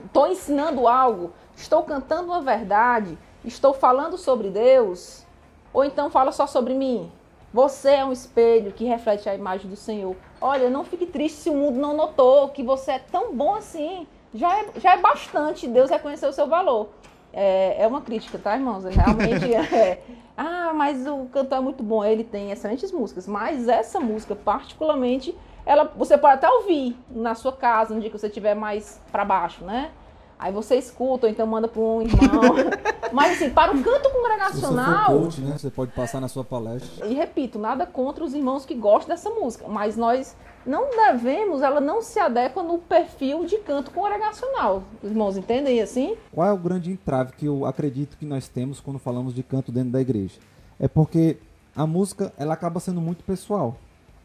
[0.06, 5.26] estou ensinando algo, estou cantando uma verdade, estou falando sobre Deus,
[5.74, 7.12] ou então fala só sobre mim.
[7.54, 10.16] Você é um espelho que reflete a imagem do Senhor.
[10.40, 14.08] Olha, não fique triste se o mundo não notou que você é tão bom assim.
[14.34, 16.90] Já é, já é bastante Deus reconhecer o seu valor.
[17.34, 18.84] É, é uma crítica, tá, irmãos?
[18.84, 20.04] Realmente é.
[20.38, 25.36] Ah, mas o cantor é muito bom, ele tem excelentes músicas, mas essa música, particularmente,
[25.65, 29.24] ela, você pode até ouvir na sua casa, no dia que você estiver mais para
[29.24, 29.91] baixo, né?
[30.39, 32.56] Aí você escuta, ou então manda para um irmão.
[33.12, 35.06] mas assim, para o canto Se você congregacional.
[35.08, 35.58] coach, né?
[35.58, 37.06] Você pode passar na sua palestra.
[37.08, 41.82] E repito, nada contra os irmãos que gostam dessa música, mas nós não devemos, ela
[41.82, 44.84] não se adequa no perfil de canto congregacional.
[45.04, 46.15] Os irmãos entendem assim?
[46.32, 49.74] Qual é o grande entrave que eu acredito que nós temos quando falamos de canto
[49.74, 50.39] dentro da igreja?
[50.80, 51.38] É porque
[51.76, 53.76] a música ela acaba sendo muito pessoal.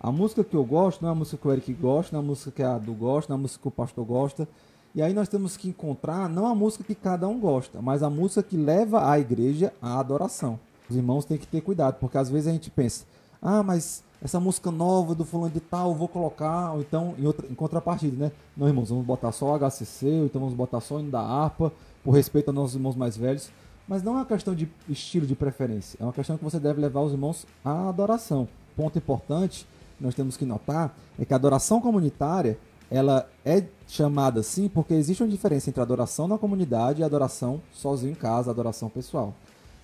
[0.05, 2.23] A música que eu gosto não é a música que o Eric gosta, não é
[2.23, 4.47] a música que a Adu gosta, não é a música que o pastor gosta.
[4.95, 8.11] E aí nós temos que encontrar não a música que cada um gosta, mas a
[8.11, 10.61] música que leva a igreja à adoração.
[10.91, 13.07] Os irmãos têm que ter cuidado, porque às vezes a gente pensa,
[13.41, 17.25] ah, mas essa música nova do fulano de tal, eu vou colocar, ou então em,
[17.25, 18.33] outra, em contrapartida, né?
[18.55, 21.23] Não, irmãos, vamos botar só o HCC, ou então vamos botar só o hino da
[21.23, 21.73] harpa,
[22.05, 23.51] por respeito aos nossos irmãos mais velhos.
[23.89, 26.79] Mas não é uma questão de estilo de preferência, é uma questão que você deve
[26.79, 28.47] levar os irmãos à adoração.
[28.77, 29.67] Ponto importante
[30.01, 32.59] nós temos que notar é que a adoração comunitária
[32.91, 38.13] ela é chamada assim porque existe uma diferença entre adoração na comunidade e adoração sozinho
[38.13, 39.35] em casa, adoração pessoal.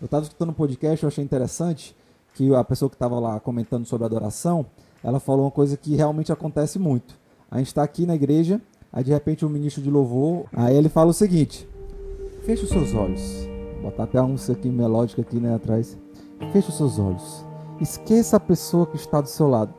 [0.00, 1.94] Eu estava escutando um podcast, eu achei interessante
[2.34, 4.64] que a pessoa que estava lá comentando sobre adoração,
[5.02, 7.14] ela falou uma coisa que realmente acontece muito.
[7.50, 8.60] A gente está aqui na igreja,
[8.92, 11.68] aí de repente o um ministro de louvor, aí ele fala o seguinte:
[12.44, 13.20] feche os seus olhos.
[13.74, 15.98] Vou botar até a música aqui melódica aqui né, atrás.
[16.52, 17.44] Feche os seus olhos.
[17.80, 19.74] Esqueça a pessoa que está do seu lado.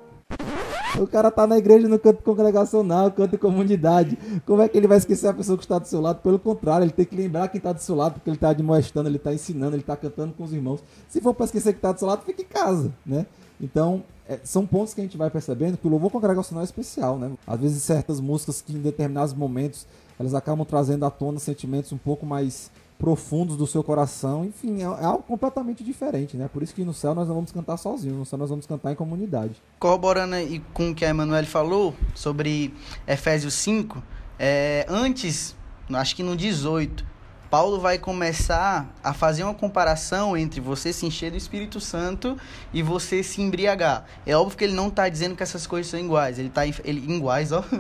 [0.99, 4.17] O cara tá na igreja no canto congregacional, canto comunidade.
[4.45, 6.21] Como é que ele vai esquecer a pessoa que está do seu lado?
[6.21, 9.08] Pelo contrário, ele tem que lembrar quem está do seu lado, porque ele está admoestando,
[9.08, 10.84] ele está ensinando, ele está cantando com os irmãos.
[11.08, 13.25] Se for para esquecer que está do seu lado, fica em casa, né?
[13.60, 17.17] Então, é, são pontos que a gente vai percebendo que o louvor congregacional é especial,
[17.17, 17.32] né?
[17.45, 19.86] Às vezes certas músicas que em determinados momentos
[20.19, 24.45] elas acabam trazendo à tona sentimentos um pouco mais profundos do seu coração.
[24.45, 26.47] Enfim, é, é algo completamente diferente, né?
[26.47, 28.91] Por isso que no céu nós não vamos cantar sozinhos, no céu nós vamos cantar
[28.91, 29.55] em comunidade.
[29.79, 32.71] Corroborando aí com o que a Emanuele falou sobre
[33.07, 34.01] Efésios 5,
[34.37, 35.55] é, antes,
[35.91, 37.03] acho que no 18,
[37.49, 42.37] Paulo vai começar a fazer uma comparação entre você se encher do Espírito Santo
[42.71, 44.05] e você se embriagar.
[44.27, 46.37] É óbvio que ele não está dizendo que essas coisas são iguais.
[46.37, 47.63] Ele está ele, iguais, ó.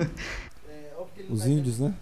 [0.67, 0.91] É,
[1.29, 1.93] Os índios, né?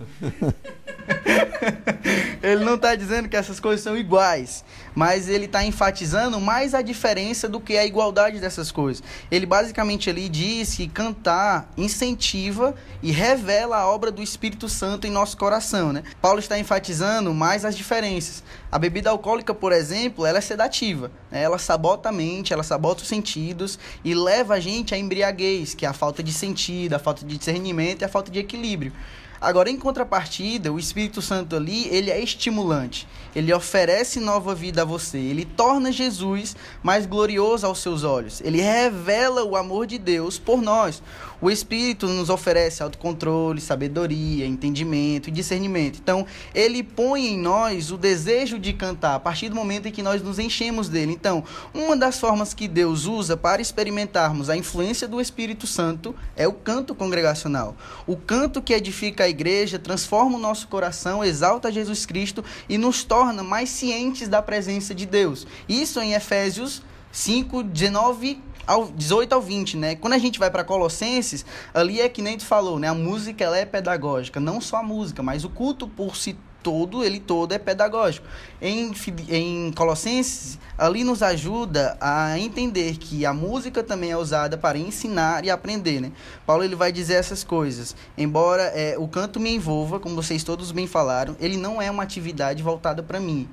[2.42, 6.82] ele não está dizendo que essas coisas são iguais, mas ele está enfatizando mais a
[6.82, 9.02] diferença do que a igualdade dessas coisas.
[9.30, 15.10] Ele basicamente ali diz que cantar incentiva e revela a obra do Espírito Santo em
[15.10, 15.92] nosso coração.
[15.92, 16.02] Né?
[16.20, 18.42] Paulo está enfatizando mais as diferenças.
[18.72, 21.10] A bebida alcoólica, por exemplo, ela é sedativa.
[21.30, 21.42] Né?
[21.42, 25.84] Ela sabota a mente, ela sabota os sentidos e leva a gente à embriaguez, que
[25.84, 28.92] é a falta de sentido, a falta de discernimento e a falta de equilíbrio.
[29.40, 33.08] Agora, em contrapartida, o Espírito Santo ali, ele é estimulante.
[33.34, 35.16] Ele oferece nova vida a você.
[35.16, 38.40] Ele torna Jesus mais glorioso aos seus olhos.
[38.42, 41.02] Ele revela o amor de Deus por nós.
[41.40, 45.98] O Espírito nos oferece autocontrole, sabedoria, entendimento e discernimento.
[45.98, 50.02] Então, ele põe em nós o desejo de cantar a partir do momento em que
[50.02, 51.12] nós nos enchemos dele.
[51.12, 56.46] Então, uma das formas que Deus usa para experimentarmos a influência do Espírito Santo é
[56.46, 57.74] o canto congregacional.
[58.06, 63.04] O canto que edifica a igreja transforma o nosso coração, exalta Jesus Cristo e nos
[63.04, 65.46] torna mais cientes da presença de Deus.
[65.68, 69.94] Isso em Efésios 5, 19 ao 18 ao 20, né?
[69.96, 72.88] Quando a gente vai para Colossenses, ali é que nem tu falou, né?
[72.88, 77.04] A música ela é pedagógica, não só a música, mas o culto por si todo,
[77.04, 78.26] ele todo é pedagógico.
[78.60, 78.92] Em,
[79.28, 85.44] em Colossenses, ali nos ajuda a entender que a música também é usada para ensinar
[85.44, 86.12] e aprender, né?
[86.46, 87.94] Paulo ele vai dizer essas coisas.
[88.16, 92.02] Embora é, o canto me envolva, como vocês todos bem falaram, ele não é uma
[92.02, 93.48] atividade voltada para mim.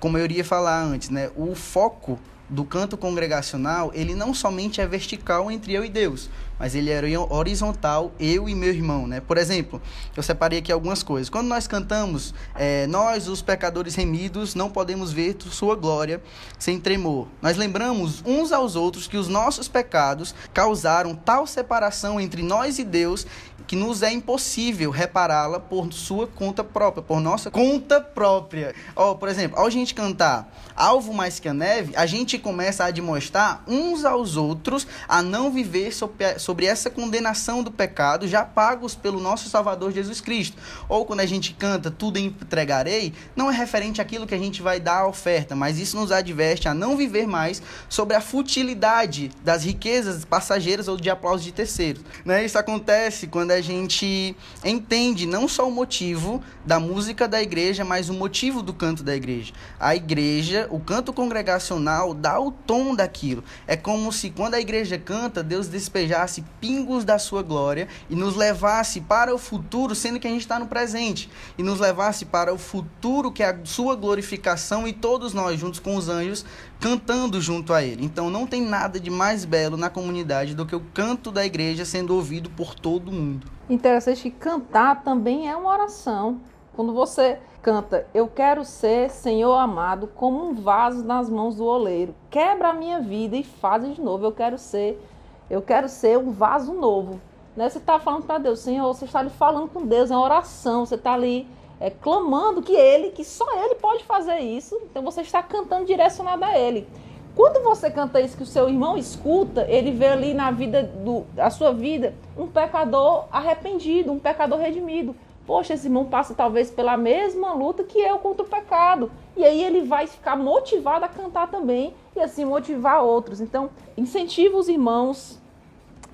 [0.00, 1.30] Como eu iria falar antes, né?
[1.36, 6.28] O foco do canto congregacional, ele não somente é vertical entre eu e Deus,
[6.58, 9.20] mas ele é horizontal, eu e meu irmão, né?
[9.20, 9.80] Por exemplo,
[10.16, 11.28] eu separei aqui algumas coisas.
[11.28, 16.22] Quando nós cantamos, é, nós, os pecadores remidos, não podemos ver sua glória
[16.58, 17.26] sem tremor.
[17.42, 22.84] Nós lembramos uns aos outros que os nossos pecados causaram tal separação entre nós e
[22.84, 23.26] Deus
[23.66, 28.74] que nos é impossível repará-la por sua conta própria, por nossa conta própria.
[28.96, 32.90] Oh, por exemplo, ao gente cantar Alvo Mais Que a Neve, a gente começa a
[32.90, 35.92] demonstrar uns aos outros a não viver
[36.38, 40.56] sobre essa condenação do pecado já pagos pelo nosso Salvador Jesus Cristo.
[40.88, 44.80] Ou quando a gente canta Tudo Entregarei, não é referente àquilo que a gente vai
[44.80, 49.64] dar a oferta, mas isso nos adverte a não viver mais sobre a futilidade das
[49.64, 52.02] riquezas passageiras ou de aplausos de terceiros.
[52.24, 52.44] Né?
[52.44, 58.08] Isso acontece quando a gente entende não só o motivo da música da igreja, mas
[58.08, 59.52] o motivo do canto da igreja.
[59.78, 63.44] A igreja, o canto congregacional, dá o tom daquilo.
[63.66, 68.36] É como se quando a igreja canta, Deus despejasse pingos da sua glória e nos
[68.36, 72.52] levasse para o futuro, sendo que a gente está no presente, e nos levasse para
[72.52, 76.44] o futuro que é a sua glorificação e todos nós, juntos com os anjos,
[76.80, 78.04] cantando junto a ele.
[78.04, 81.84] Então não tem nada de mais belo na comunidade do que o canto da igreja
[81.84, 83.46] sendo ouvido por todo mundo.
[83.68, 86.40] Interessante que cantar também é uma oração.
[86.74, 92.14] Quando você canta, eu quero ser, Senhor amado, como um vaso nas mãos do oleiro.
[92.30, 94.26] Quebra a minha vida e faz de novo.
[94.26, 95.02] Eu quero ser,
[95.48, 97.20] eu quero ser um vaso novo.
[97.56, 97.68] Né?
[97.68, 100.84] Você está falando para Deus, Senhor, você está ali falando com Deus, é uma oração,
[100.84, 101.46] você está ali
[101.80, 104.78] é, clamando que Ele, que só Ele pode fazer isso.
[104.84, 106.86] Então você está cantando direcionado a Ele.
[107.34, 111.24] Quando você canta isso que o seu irmão escuta, ele vê ali na vida do
[111.36, 115.16] a sua vida um pecador arrependido, um pecador redimido.
[115.44, 119.10] Poxa, esse irmão passa talvez pela mesma luta que eu contra o pecado.
[119.36, 123.40] E aí ele vai ficar motivado a cantar também e assim motivar outros.
[123.40, 125.38] Então, incentiva os irmãos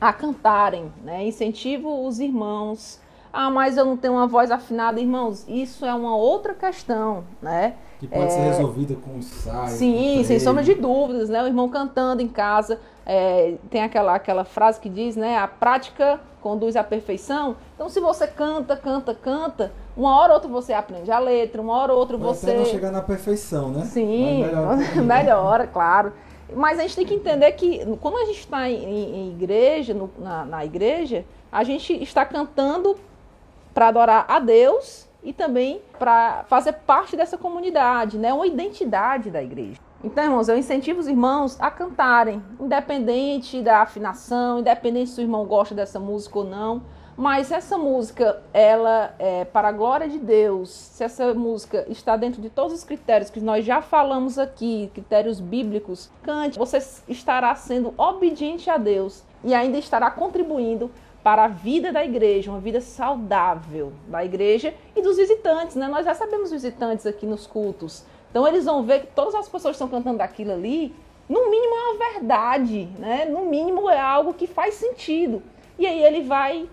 [0.00, 1.24] a cantarem, né?
[1.26, 2.98] Incentiva os irmãos.
[3.32, 5.44] Ah, mas eu não tenho uma voz afinada, irmãos.
[5.48, 7.74] Isso é uma outra questão, né?
[7.98, 8.30] Que pode é...
[8.30, 9.68] ser resolvida com ensaio.
[9.68, 11.42] Sim, sem sombra de dúvidas, né?
[11.42, 12.80] O irmão cantando em casa.
[13.06, 15.36] É, tem aquela, aquela frase que diz, né?
[15.38, 17.56] A prática conduz à perfeição.
[17.74, 21.74] Então, se você canta, canta, canta, uma hora ou outra você aprende a letra, uma
[21.74, 22.50] hora ou outra Pode você.
[22.50, 23.84] Até não chegar na perfeição, né?
[23.84, 26.12] Sim, melhora, melhora, claro.
[26.54, 30.10] Mas a gente tem que entender que quando a gente está em, em, igreja, no,
[30.18, 32.96] na, na igreja, a gente está cantando
[33.74, 38.32] para adorar a Deus e também para fazer parte dessa comunidade, né?
[38.32, 39.78] Uma identidade da igreja.
[40.02, 45.44] Então, irmãos, eu incentivo os irmãos a cantarem, independente da afinação, independente se o irmão
[45.44, 46.82] gosta dessa música ou não.
[47.20, 52.40] Mas essa música, ela é para a glória de Deus, se essa música está dentro
[52.40, 57.92] de todos os critérios que nós já falamos aqui, critérios bíblicos, cante, você estará sendo
[57.98, 60.90] obediente a Deus e ainda estará contribuindo
[61.22, 65.86] para a vida da igreja, uma vida saudável da igreja e dos visitantes, né?
[65.86, 68.04] Nós já sabemos visitantes aqui nos cultos.
[68.30, 70.94] Então eles vão ver que todas as pessoas estão cantando aquilo ali,
[71.28, 73.24] no mínimo é uma verdade, né?
[73.24, 75.42] No mínimo é algo que faz sentido.
[75.78, 76.68] E aí ele vai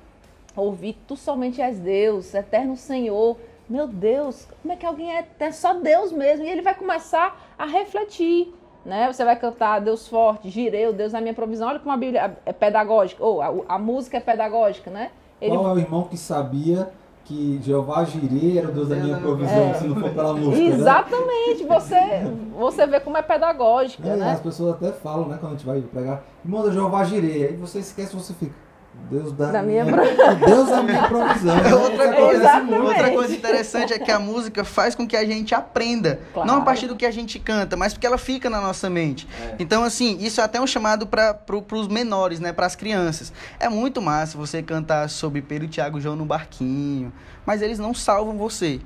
[0.55, 3.37] ouvir, tu somente és Deus, eterno Senhor.
[3.69, 6.45] Meu Deus, como é que alguém é, é só Deus mesmo?
[6.45, 8.51] E ele vai começar a refletir
[8.87, 9.11] né?
[9.11, 11.67] Você vai cantar Deus forte, gireu, Deus é a minha provisão.
[11.67, 15.11] Olha como a Bíblia é pedagógica, ou a, a música é pedagógica, né?
[15.41, 15.55] Ele...
[15.55, 16.89] Qual é o irmão que sabia
[17.25, 19.73] que Jeová Jireh era o Deus da minha provisão, é.
[19.73, 20.63] se não for pela música.
[20.63, 20.75] Né?
[20.75, 21.67] Exatamente, né?
[21.67, 21.99] você,
[22.57, 24.31] você vê como é pedagógica, é, né?
[24.31, 27.55] As pessoas até falam, né, quando a gente vai pregar, irmão da Jeová Jireh, aí
[27.57, 28.55] você esquece, você fica.
[29.09, 29.95] Deus da, da minha, minha
[30.45, 31.55] Deus da minha provisão.
[31.55, 31.73] Né?
[31.73, 36.19] outra, coisa, outra coisa interessante é que a música faz com que a gente aprenda.
[36.33, 36.47] Claro.
[36.47, 39.27] Não a partir do que a gente canta, mas porque ela fica na nossa mente.
[39.41, 39.55] É.
[39.59, 42.51] Então, assim, isso é até um chamado para pro, os menores, né?
[42.51, 43.31] Para as crianças.
[43.59, 47.13] É muito massa você cantar sobre Pedro, Tiago e João no barquinho,
[47.45, 48.81] mas eles não salvam você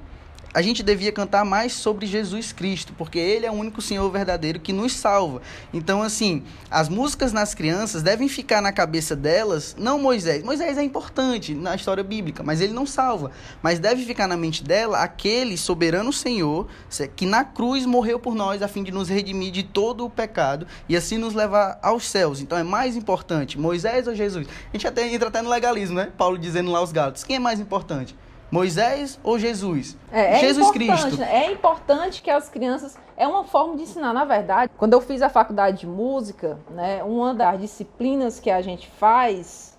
[0.54, 4.60] a gente devia cantar mais sobre Jesus Cristo, porque Ele é o único Senhor verdadeiro
[4.60, 5.42] que nos salva.
[5.74, 10.44] Então, assim, as músicas nas crianças devem ficar na cabeça delas, não Moisés.
[10.44, 13.32] Moisés é importante na história bíblica, mas ele não salva.
[13.62, 16.68] Mas deve ficar na mente dela aquele soberano Senhor
[17.16, 20.68] que na cruz morreu por nós a fim de nos redimir de todo o pecado
[20.88, 22.42] e assim nos levar aos céus.
[22.42, 24.48] Então é mais importante Moisés ou Jesus?
[24.48, 26.12] A gente até entra até no legalismo, né?
[26.18, 27.24] Paulo dizendo lá aos Gálatas.
[27.24, 28.16] Quem é mais importante?
[28.52, 29.98] Moisés ou Jesus?
[30.12, 31.18] É, é Jesus Cristo.
[31.18, 31.46] Né?
[31.46, 32.98] É importante que as crianças.
[33.16, 34.72] É uma forma de ensinar, na verdade.
[34.78, 39.78] Quando eu fiz a faculdade de música, né, uma das disciplinas que a gente faz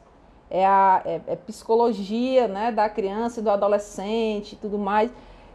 [0.48, 5.10] é a é, é psicologia né, da criança e do adolescente e tudo mais.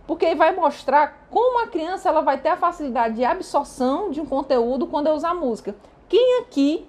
[0.06, 4.26] Porque vai mostrar como a criança ela vai ter a facilidade de absorção de um
[4.26, 5.76] conteúdo quando eu usar música.
[6.08, 6.88] Quem aqui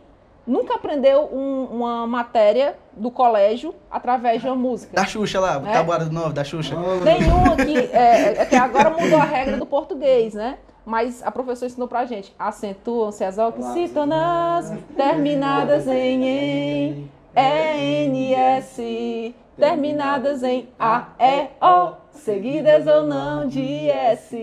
[0.48, 4.94] nunca aprendeu um, uma matéria do colégio através de uma música.
[4.94, 5.72] Da Xuxa lá, né?
[5.72, 6.74] tabuada do novo, da Xuxa.
[7.04, 10.58] Nenhum aqui, é, é, que agora mudou a regra do português, né?
[10.84, 12.34] Mas a professora ensinou pra gente.
[12.38, 18.78] Acentuam-se as oxítonas terminadas em em, ENS,
[19.58, 24.36] terminadas em A, E, O, seguidas ou não de S.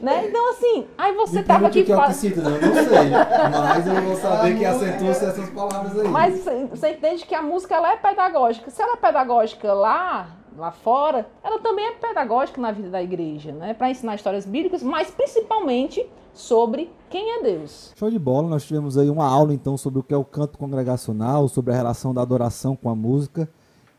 [0.00, 0.26] né?
[0.28, 2.12] Então, assim, aí você Me tava aqui falando.
[2.12, 2.58] Né?
[2.62, 3.10] Eu não sei,
[3.50, 6.08] mas eu vou saber que acentua-se essas palavras aí.
[6.08, 8.70] Mas você entende que a música ela é pedagógica.
[8.70, 13.52] Se ela é pedagógica lá, lá fora, ela também é pedagógica na vida da igreja,
[13.52, 13.74] né?
[13.74, 17.92] Para ensinar histórias bíblicas, mas principalmente sobre quem é Deus.
[17.96, 20.58] Show de bola, nós tivemos aí uma aula então sobre o que é o canto
[20.58, 23.48] congregacional, sobre a relação da adoração com a música.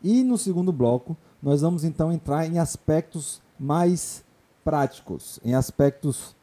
[0.03, 4.23] E no segundo bloco, nós vamos então entrar em aspectos mais
[4.63, 6.35] práticos, em aspectos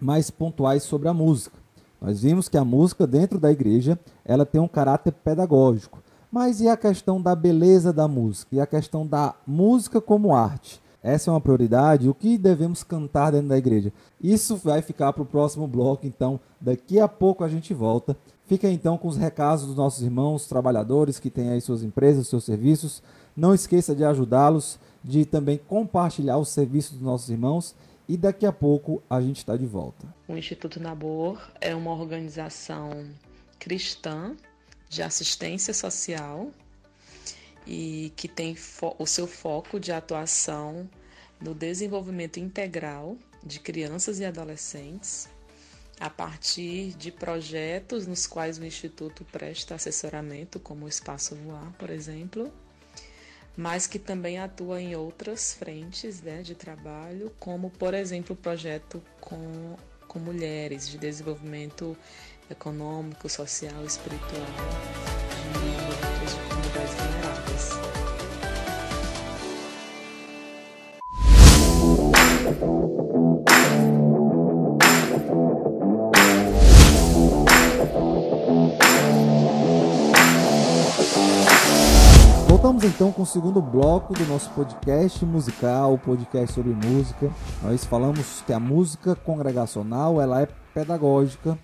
[0.00, 1.56] mais pontuais sobre a música.
[2.00, 6.02] Nós vimos que a música dentro da igreja, ela tem um caráter pedagógico.
[6.30, 8.54] Mas e a questão da beleza da música?
[8.54, 10.80] E a questão da música como arte?
[11.02, 12.08] Essa é uma prioridade.
[12.08, 13.92] O que devemos cantar dentro da igreja?
[14.20, 18.16] Isso vai ficar para o próximo bloco, então daqui a pouco a gente volta.
[18.48, 22.44] Fica então com os recados dos nossos irmãos trabalhadores que têm aí suas empresas, seus
[22.44, 23.02] serviços.
[23.36, 27.74] Não esqueça de ajudá-los, de também compartilhar os serviços dos nossos irmãos.
[28.08, 30.06] E daqui a pouco a gente está de volta.
[30.26, 33.06] O Instituto Nabor é uma organização
[33.58, 34.34] cristã
[34.88, 36.48] de assistência social
[37.66, 38.56] e que tem
[38.98, 40.88] o seu foco de atuação
[41.38, 45.28] no desenvolvimento integral de crianças e adolescentes
[46.00, 51.90] a partir de projetos nos quais o Instituto presta assessoramento, como o Espaço Voar, por
[51.90, 52.52] exemplo,
[53.56, 59.02] mas que também atua em outras frentes né, de trabalho, como, por exemplo, o projeto
[59.20, 61.96] com, com mulheres de desenvolvimento
[62.48, 65.27] econômico, social e espiritual
[82.60, 87.30] Voltamos então com o segundo bloco do nosso podcast musical, podcast sobre música.
[87.62, 91.56] Nós falamos que a música congregacional ela é pedagógica.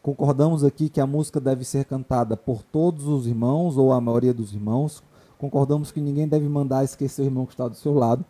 [0.00, 4.32] Concordamos aqui que a música deve ser cantada por todos os irmãos ou a maioria
[4.32, 5.02] dos irmãos.
[5.36, 8.24] Concordamos que ninguém deve mandar esquecer o irmão que está do seu lado.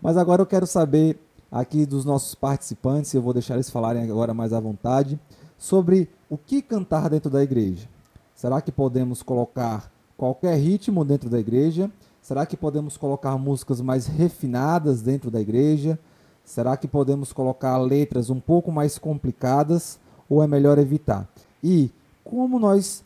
[0.00, 1.18] Mas agora eu quero saber
[1.50, 5.18] aqui dos nossos participantes, eu vou deixar eles falarem agora mais à vontade,
[5.58, 7.88] sobre o que cantar dentro da igreja.
[8.36, 11.90] Será que podemos colocar qualquer ritmo dentro da igreja?
[12.20, 15.98] Será que podemos colocar músicas mais refinadas dentro da igreja?
[16.44, 19.98] Será que podemos colocar letras um pouco mais complicadas
[20.28, 21.28] ou é melhor evitar?
[21.62, 21.90] E
[22.24, 23.04] como nós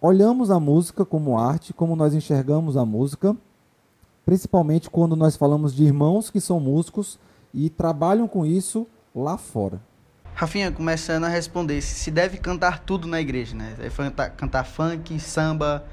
[0.00, 3.36] olhamos a música como arte, como nós enxergamos a música,
[4.24, 7.18] principalmente quando nós falamos de irmãos que são músicos
[7.52, 9.80] e trabalham com isso lá fora.
[10.34, 13.76] Rafinha, começando a responder se deve cantar tudo na igreja, né?
[14.36, 15.84] Cantar funk, samba,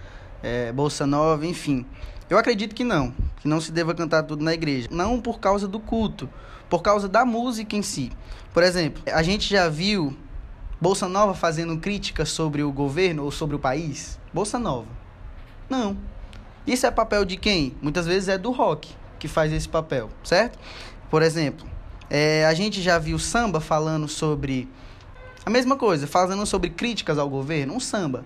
[0.44, 1.86] é, bolsa nova, enfim.
[2.30, 3.12] Eu acredito que não,
[3.42, 4.88] que não se deva cantar tudo na igreja.
[4.92, 6.30] Não por causa do culto,
[6.70, 8.12] por causa da música em si.
[8.54, 10.16] Por exemplo, a gente já viu
[10.80, 14.20] Bolsa Nova fazendo crítica sobre o governo ou sobre o país?
[14.34, 14.88] Bolsa Nova.
[15.70, 15.98] Não.
[16.66, 17.76] Isso é papel de quem?
[17.82, 20.58] Muitas vezes é do rock que faz esse papel, certo?
[21.10, 21.68] Por exemplo,
[22.10, 24.70] é, a gente já viu samba falando sobre
[25.46, 28.24] a mesma coisa, falando sobre críticas ao governo, um samba.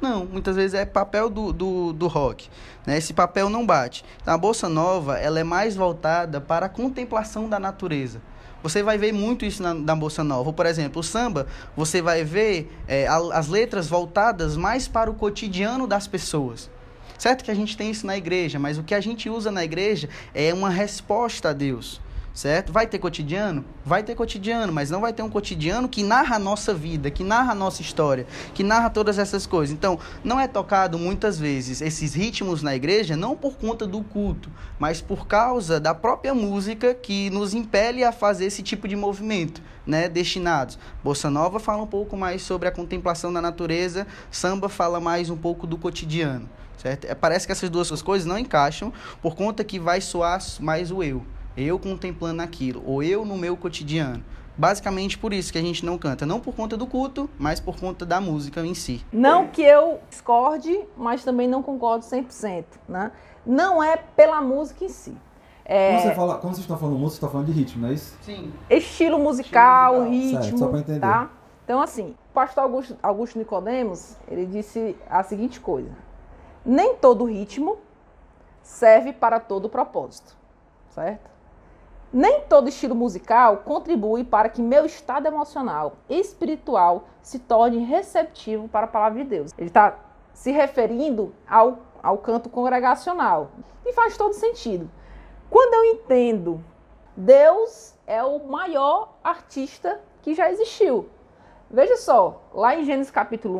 [0.00, 2.48] Não, muitas vezes é papel do, do, do rock.
[2.86, 2.98] Né?
[2.98, 4.04] Esse papel não bate.
[4.20, 8.20] Então, a Bolsa Nova ela é mais voltada para a contemplação da natureza.
[8.62, 10.52] Você vai ver muito isso na, na Bolsa Nova.
[10.52, 15.14] Por exemplo, o samba, você vai ver é, a, as letras voltadas mais para o
[15.14, 16.70] cotidiano das pessoas.
[17.18, 19.64] Certo que a gente tem isso na igreja, mas o que a gente usa na
[19.64, 22.00] igreja é uma resposta a Deus
[22.36, 22.70] certo?
[22.70, 23.64] Vai ter cotidiano?
[23.82, 27.24] Vai ter cotidiano, mas não vai ter um cotidiano que narra a nossa vida, que
[27.24, 29.74] narra a nossa história, que narra todas essas coisas.
[29.74, 34.50] Então, não é tocado muitas vezes esses ritmos na igreja não por conta do culto,
[34.78, 39.62] mas por causa da própria música que nos impele a fazer esse tipo de movimento,
[39.86, 40.78] né, destinados.
[41.02, 45.36] Bossa Nova fala um pouco mais sobre a contemplação da natureza, samba fala mais um
[45.38, 46.46] pouco do cotidiano.
[46.76, 47.06] Certo?
[47.06, 51.02] É, parece que essas duas coisas não encaixam por conta que vai soar mais o
[51.02, 51.24] eu
[51.56, 54.22] eu contemplando aquilo, ou eu no meu cotidiano.
[54.58, 57.78] Basicamente por isso que a gente não canta, não por conta do culto, mas por
[57.78, 59.04] conta da música em si.
[59.12, 63.12] Não que eu discorde, mas também não concordo 100%, né?
[63.44, 65.16] Não é pela música em si.
[65.62, 65.92] É...
[65.92, 67.92] Quando, você fala, quando você está falando música, você está falando de ritmo, não é
[67.92, 68.16] isso?
[68.22, 68.52] Sim.
[68.70, 70.40] Estilo musical, Estilo musical.
[70.40, 71.00] ritmo, certo, só para entender.
[71.00, 71.30] tá?
[71.64, 75.90] Então assim, o pastor Augusto, Augusto Nicodemos, ele disse a seguinte coisa:
[76.64, 77.76] nem todo ritmo
[78.62, 80.34] serve para todo propósito,
[80.94, 81.35] certo?
[82.16, 88.68] Nem todo estilo musical contribui para que meu estado emocional e espiritual se torne receptivo
[88.68, 89.52] para a palavra de Deus.
[89.58, 89.98] Ele está
[90.32, 93.50] se referindo ao, ao canto congregacional.
[93.84, 94.90] E faz todo sentido.
[95.50, 96.64] Quando eu entendo
[97.14, 101.10] Deus é o maior artista que já existiu.
[101.70, 103.58] Veja só, lá em Gênesis capítulo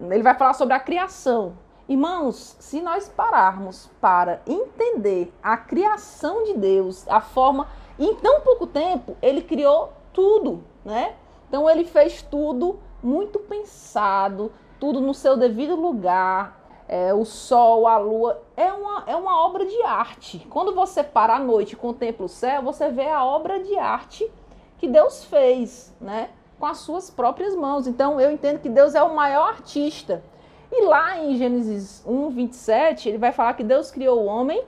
[0.00, 1.52] 1, ele vai falar sobre a criação.
[1.88, 7.66] Irmãos, se nós pararmos para entender a criação de Deus, a forma,
[7.98, 11.14] em tão pouco tempo, ele criou tudo, né?
[11.48, 16.58] Então ele fez tudo muito pensado, tudo no seu devido lugar.
[16.86, 20.46] É, o sol, a lua, é uma, é uma obra de arte.
[20.50, 24.30] Quando você para à noite e contempla o céu, você vê a obra de arte
[24.76, 26.28] que Deus fez, né?
[26.58, 27.86] Com as suas próprias mãos.
[27.86, 30.22] Então eu entendo que Deus é o maior artista.
[30.70, 34.62] E lá em Gênesis 1, 27, ele vai falar que Deus criou o homem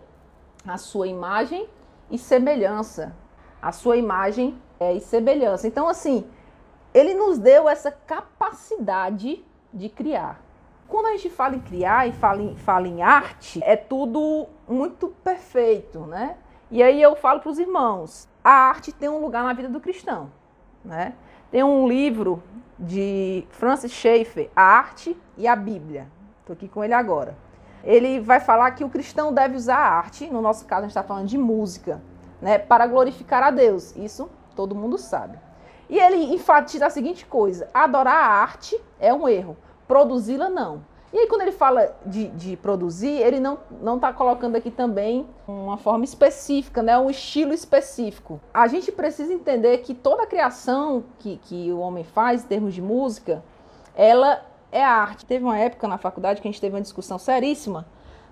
[0.67, 1.69] à sua imagem
[2.11, 3.15] e semelhança.
[3.61, 5.69] A sua imagem é, e semelhança.
[5.69, 6.27] Então, assim,
[6.95, 10.41] ele nos deu essa capacidade de criar.
[10.89, 15.09] Quando a gente fala em criar e fala em, fala em arte, é tudo muito
[15.23, 16.37] perfeito, né?
[16.71, 19.81] E aí eu falo para os irmãos, a arte tem um lugar na vida do
[19.81, 20.33] cristão,
[20.85, 21.15] né?
[21.51, 22.43] Tem um livro
[22.81, 26.09] de Francis Schaeffer, A Arte e a Bíblia.
[26.41, 27.37] Estou aqui com ele agora.
[27.85, 30.91] Ele vai falar que o cristão deve usar a arte, no nosso caso a gente
[30.91, 32.01] está falando de música,
[32.41, 33.95] né, para glorificar a Deus.
[33.97, 35.39] Isso todo mundo sabe.
[35.89, 39.57] E ele enfatiza a seguinte coisa: adorar a arte é um erro,
[39.87, 40.83] produzi-la não.
[41.13, 43.59] E aí, quando ele fala de, de produzir, ele não
[43.97, 46.97] está colocando aqui também uma forma específica, né?
[46.99, 48.41] um estilo específico.
[48.55, 52.75] A gente precisa entender que toda a criação que, que o homem faz em termos
[52.75, 53.43] de música,
[53.97, 54.41] ela
[54.71, 55.27] é arte.
[55.27, 57.87] Teve uma época na faculdade que a gente teve uma discussão seríssima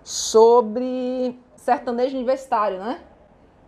[0.04, 3.00] sobre sertanejo universitário, né?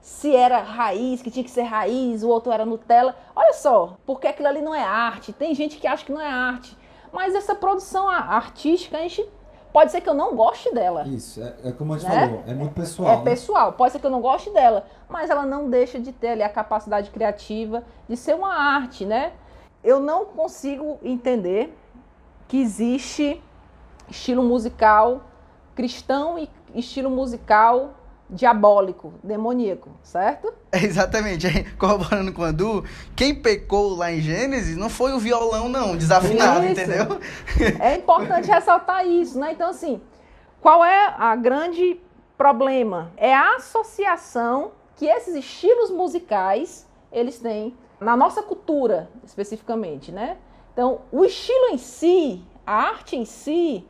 [0.00, 3.16] Se era raiz, que tinha que ser raiz, o outro era Nutella.
[3.34, 5.32] Olha só, porque aquilo ali não é arte.
[5.32, 6.78] Tem gente que acha que não é arte.
[7.12, 9.26] Mas essa produção artística, a gente
[9.72, 11.06] pode ser que eu não goste dela.
[11.06, 12.26] Isso, é, é como a gente né?
[12.26, 13.12] falou, é muito pessoal.
[13.12, 13.24] É, né?
[13.24, 16.42] pessoal, pode ser que eu não goste dela, mas ela não deixa de ter ali
[16.42, 19.32] a capacidade criativa de ser uma arte, né?
[19.82, 21.76] Eu não consigo entender
[22.48, 23.42] que existe
[24.08, 25.22] estilo musical
[25.74, 27.94] cristão e estilo musical
[28.30, 30.52] diabólico, demoníaco, certo?
[30.72, 31.46] É exatamente,
[31.78, 32.84] corroborando com a Du,
[33.16, 36.80] quem pecou lá em Gênesis não foi o violão não, desafinado, isso.
[36.80, 37.20] entendeu?
[37.80, 39.52] É importante ressaltar isso, né?
[39.52, 40.00] Então assim,
[40.60, 42.00] qual é a grande
[42.38, 43.12] problema?
[43.16, 50.38] É a associação que esses estilos musicais eles têm na nossa cultura, especificamente, né?
[50.72, 53.86] Então, o estilo em si, a arte em si,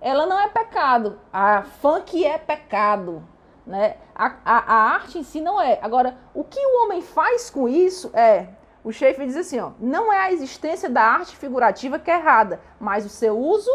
[0.00, 1.18] ela não é pecado.
[1.32, 3.22] A funk é pecado.
[3.66, 3.96] Né?
[4.14, 5.78] A, a, a arte em si não é.
[5.80, 8.48] Agora, o que o homem faz com isso é.
[8.82, 12.60] O Schaefer diz assim: ó, não é a existência da arte figurativa que é errada,
[12.78, 13.70] mas o seu uso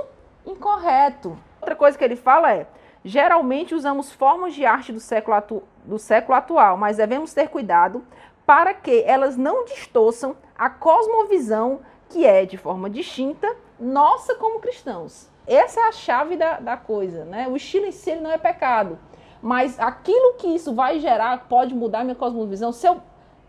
[0.46, 1.38] incorreto.
[1.60, 2.68] Outra coisa que ele fala é:
[3.04, 8.06] geralmente usamos formas de arte do século, atu do século atual, mas devemos ter cuidado
[8.46, 15.30] para que elas não distorçam a cosmovisão que é, de forma distinta, nossa como cristãos.
[15.48, 17.48] Essa é a chave da, da coisa, né?
[17.48, 19.00] O estilo em si não é pecado,
[19.42, 22.72] mas aquilo que isso vai gerar pode mudar minha cosmovisão.
[22.72, 23.02] Se eu,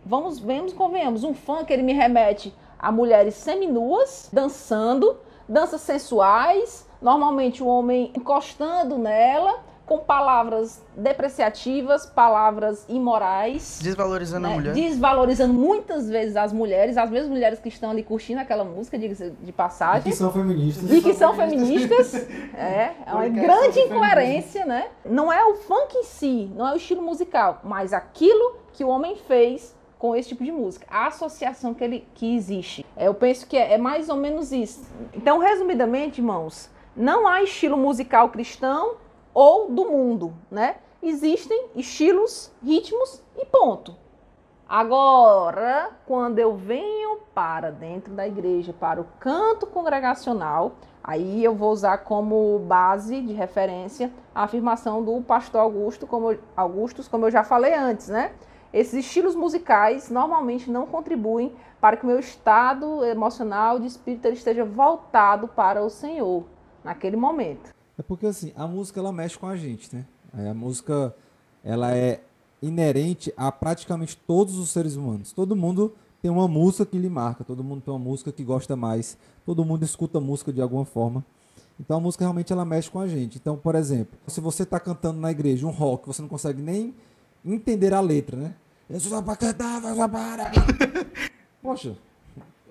[0.04, 5.18] vamos, vemos, convenhamos, um funk ele me remete a mulheres seminuas, dançando,
[5.48, 9.60] danças sensuais, normalmente o homem encostando nela,
[9.90, 13.80] com palavras depreciativas, palavras imorais.
[13.82, 14.52] Desvalorizando né?
[14.52, 14.72] a mulher.
[14.72, 19.32] Desvalorizando muitas vezes as mulheres, as mesmas mulheres que estão ali curtindo aquela música, diga-se
[19.42, 20.02] de passagem.
[20.08, 20.92] E que são feministas.
[20.92, 22.14] E que são feministas.
[22.54, 24.86] é, é uma grande incoerência, né?
[25.04, 28.88] Não é o funk em si, não é o estilo musical, mas aquilo que o
[28.88, 30.86] homem fez com esse tipo de música.
[30.88, 32.86] A associação que, ele, que existe.
[32.96, 34.88] É, eu penso que é, é mais ou menos isso.
[35.12, 38.94] Então, resumidamente, irmãos, não há estilo musical cristão
[39.32, 40.76] ou do mundo, né?
[41.02, 43.94] Existem estilos, ritmos e ponto.
[44.68, 50.72] Agora, quando eu venho para dentro da igreja, para o canto congregacional,
[51.02, 57.08] aí eu vou usar como base de referência a afirmação do pastor Augusto, como, Augustus,
[57.08, 58.32] como eu já falei antes, né?
[58.72, 64.64] Esses estilos musicais normalmente não contribuem para que o meu estado emocional de espírito esteja
[64.64, 66.44] voltado para o Senhor
[66.84, 67.79] naquele momento.
[68.00, 70.06] É porque assim, a música ela mexe com a gente, né?
[70.32, 71.14] A música
[71.62, 72.22] ela é
[72.62, 75.32] inerente a praticamente todos os seres humanos.
[75.32, 75.92] Todo mundo
[76.22, 79.66] tem uma música que lhe marca, todo mundo tem uma música que gosta mais, todo
[79.66, 81.22] mundo escuta música de alguma forma.
[81.78, 83.36] Então a música realmente ela mexe com a gente.
[83.36, 86.94] Então, por exemplo, se você está cantando na igreja um rock, você não consegue nem
[87.44, 88.54] entender a letra, né?
[91.62, 91.98] Poxa,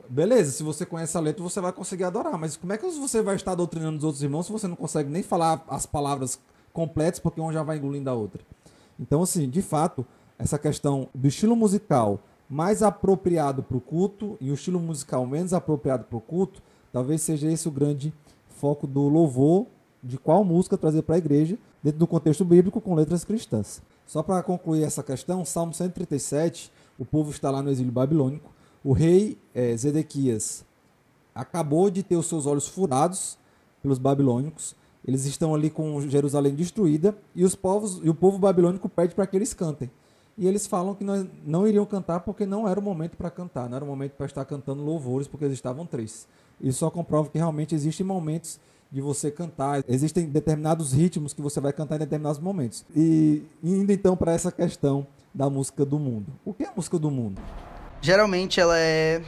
[0.10, 2.38] beleza, se você conhece a letra, você vai conseguir adorar.
[2.38, 5.10] Mas como é que você vai estar doutrinando os outros irmãos se você não consegue
[5.10, 6.40] nem falar as palavras
[6.74, 8.42] completas, porque uma já vai engolindo a outra?
[9.00, 10.06] Então, assim, de fato,
[10.38, 15.54] essa questão do estilo musical mais apropriado para o culto e o estilo musical menos
[15.54, 18.12] apropriado para o culto, talvez seja esse o grande
[18.50, 19.68] foco do louvor,
[20.04, 23.82] de qual música trazer para a igreja, dentro do contexto bíblico com letras cristãs.
[24.06, 28.52] Só para concluir essa questão, Salmo 137, o povo está lá no exílio babilônico,
[28.90, 30.66] o rei é, Zedequias
[31.36, 33.38] acabou de ter os seus olhos furados
[33.84, 34.76] pelos babilônicos.
[35.06, 39.28] Eles estão ali com Jerusalém destruída e os povos e o povo babilônico pede para
[39.28, 39.92] que eles cantem.
[40.36, 41.04] E eles falam que
[41.46, 44.26] não iriam cantar porque não era o momento para cantar, não era o momento para
[44.26, 46.28] estar cantando louvores porque eles estavam tristes.
[46.60, 48.60] Isso só comprova que realmente existem momentos
[48.92, 52.84] de você cantar, existem determinados ritmos que você vai cantar em determinados momentos.
[52.96, 56.34] E indo então para essa questão da música do mundo.
[56.44, 57.40] O que é a música do mundo?
[58.02, 59.22] Geralmente ela é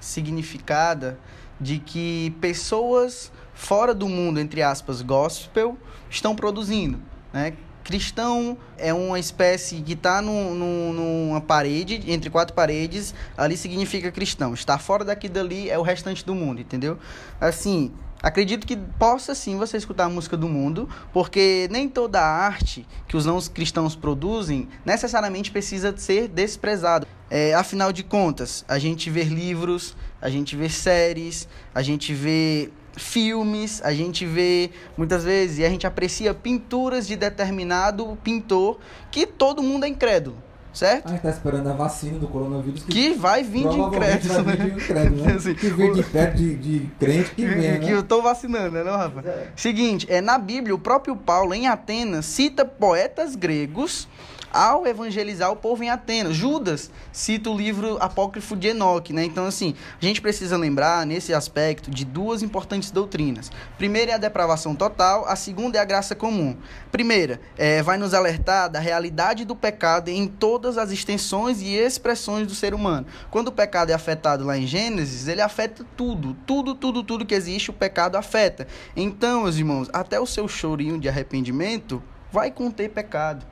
[0.00, 1.18] significada
[1.60, 5.76] de que pessoas fora do mundo, entre aspas, gospel,
[6.08, 7.00] estão produzindo,
[7.32, 7.54] né?
[7.82, 14.52] Cristão é uma espécie que está numa parede, entre quatro paredes, ali significa cristão.
[14.52, 16.98] Está fora daqui dali é o restante do mundo, entendeu?
[17.40, 17.90] Assim,
[18.20, 23.16] Acredito que possa sim você escutar a música do mundo, porque nem toda arte que
[23.16, 27.06] os não cristãos produzem necessariamente precisa ser desprezado.
[27.30, 32.70] É, afinal de contas, a gente vê livros, a gente vê séries, a gente vê
[32.96, 38.80] filmes, a gente vê muitas vezes e a gente aprecia pinturas de determinado pintor
[39.12, 40.47] que todo mundo é incrédulo
[40.78, 41.08] certo?
[41.08, 42.84] A gente tá esperando a vacina do coronavírus.
[42.84, 44.42] Que, que vai vir de incrédito.
[44.42, 45.32] Vai vir de incrédito, né?
[45.36, 47.78] assim, que vem de incrédito de, de crente que vem, né?
[47.78, 49.28] Que eu tô vacinando, né, não, Rafa?
[49.28, 49.48] É.
[49.56, 54.06] Seguinte, é, na Bíblia, o próprio Paulo, em Atenas, cita poetas gregos
[54.52, 56.34] ao evangelizar o povo em Atenas.
[56.34, 59.24] Judas cita o livro apócrifo de Enoque, né?
[59.24, 63.50] Então, assim, a gente precisa lembrar, nesse aspecto, de duas importantes doutrinas.
[63.76, 66.56] Primeira é a depravação total, a segunda é a graça comum.
[66.90, 72.46] Primeira, é, vai nos alertar da realidade do pecado em todas as extensões e expressões
[72.46, 73.06] do ser humano.
[73.30, 77.34] Quando o pecado é afetado lá em Gênesis, ele afeta tudo, tudo, tudo, tudo que
[77.34, 78.66] existe, o pecado afeta.
[78.96, 83.46] Então, meus irmãos, até o seu chorinho de arrependimento vai conter pecado.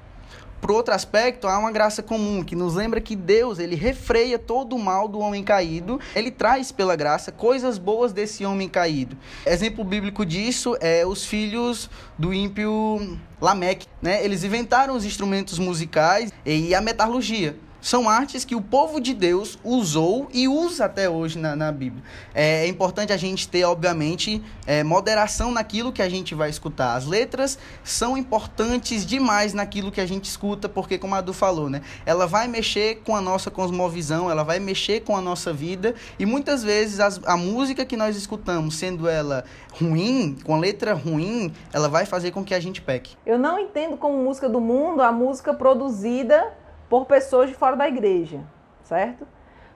[0.66, 4.74] Por outro aspecto, há uma graça comum que nos lembra que Deus, ele refreia todo
[4.74, 9.16] o mal do homem caído, ele traz pela graça coisas boas desse homem caído.
[9.46, 11.88] Exemplo bíblico disso é os filhos
[12.18, 14.24] do ímpio Lameque, né?
[14.24, 17.56] Eles inventaram os instrumentos musicais e a metalurgia.
[17.86, 22.02] São artes que o povo de Deus usou e usa até hoje na, na Bíblia.
[22.34, 26.96] É, é, importante a gente ter, obviamente, é, moderação naquilo que a gente vai escutar.
[26.96, 31.70] As letras são importantes demais naquilo que a gente escuta, porque, como a Du falou,
[31.70, 35.94] né, ela vai mexer com a nossa cosmovisão, ela vai mexer com a nossa vida,
[36.18, 40.92] e muitas vezes as, a música que nós escutamos, sendo ela ruim, com a letra
[40.92, 43.16] ruim, ela vai fazer com que a gente peque.
[43.24, 46.52] Eu não entendo como música do mundo a música produzida
[46.88, 48.40] por pessoas de fora da igreja,
[48.82, 49.22] certo?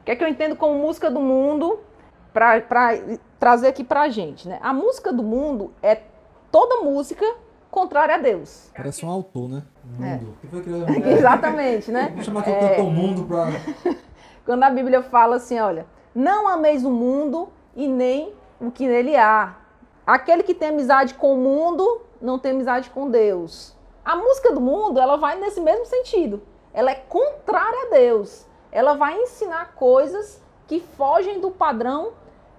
[0.00, 1.80] O que é que eu entendo como música do mundo
[2.32, 2.62] para
[3.38, 4.58] trazer aqui pra gente, né?
[4.62, 6.00] A música do mundo é
[6.50, 7.24] toda música
[7.70, 8.70] contrária a Deus.
[8.74, 9.62] Parece um autor, né?
[9.84, 10.36] Mundo.
[11.04, 11.12] É.
[11.14, 12.12] Exatamente, né?
[12.14, 12.68] Vou chamar que eu é...
[12.68, 13.46] canto o mundo pra...
[14.44, 19.16] Quando a Bíblia fala assim, olha, não ameis o mundo e nem o que nele
[19.16, 19.56] há.
[20.06, 23.76] Aquele que tem amizade com o mundo não tem amizade com Deus.
[24.04, 26.42] A música do mundo, ela vai nesse mesmo sentido.
[26.72, 28.46] Ela é contrária a Deus.
[28.70, 32.12] Ela vai ensinar coisas que fogem do padrão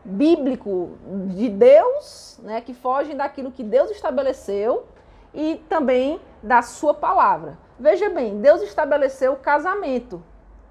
[0.03, 0.97] bíblico
[1.27, 4.85] de Deus, né, que fogem daquilo que Deus estabeleceu
[5.33, 7.57] e também da sua palavra.
[7.79, 10.21] Veja bem, Deus estabeleceu o casamento,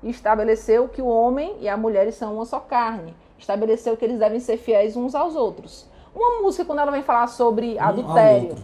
[0.03, 4.41] estabeleceu que o homem e a mulher são uma só carne, estabeleceu que eles devem
[4.41, 5.89] ser fiéis uns aos outros.
[6.15, 8.57] Uma música, quando ela vem falar sobre um adultério,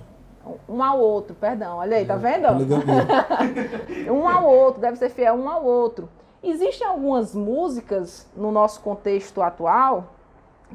[0.68, 2.48] um ao outro, perdão, olha aí, tá é, vendo?
[4.12, 6.08] um ao outro, deve ser fiel um ao outro.
[6.42, 10.14] Existem algumas músicas no nosso contexto atual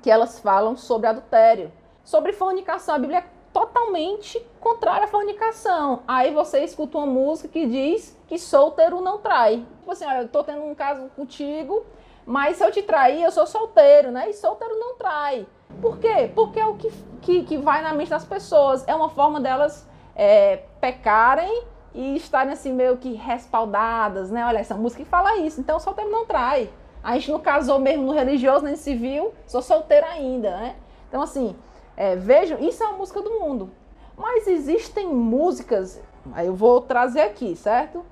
[0.02, 1.72] que elas falam sobre adultério,
[2.04, 2.96] sobre fornicação.
[2.96, 6.02] A Bíblia é totalmente contrária à fornicação.
[6.08, 9.66] Aí você escuta uma música que diz que solteiro não trai.
[9.80, 11.86] Tipo assim, olha, eu tô tendo um caso contigo,
[12.26, 14.30] mas se eu te trair, eu sou solteiro, né?
[14.30, 15.46] E solteiro não trai.
[15.82, 16.32] Por quê?
[16.34, 16.92] Porque é o que,
[17.22, 18.88] que, que vai na mente das pessoas.
[18.88, 21.64] É uma forma delas é, pecarem
[21.94, 24.46] e estarem assim meio que respaldadas, né?
[24.46, 26.70] Olha, essa música fala isso, então solteiro não trai.
[27.04, 30.76] A gente não casou mesmo no religioso nem civil, sou solteira ainda, né?
[31.10, 31.56] Então, assim,
[31.98, 33.72] é, vejam, isso é uma música do mundo.
[34.16, 36.00] Mas existem músicas,
[36.34, 38.06] aí eu vou trazer aqui, certo?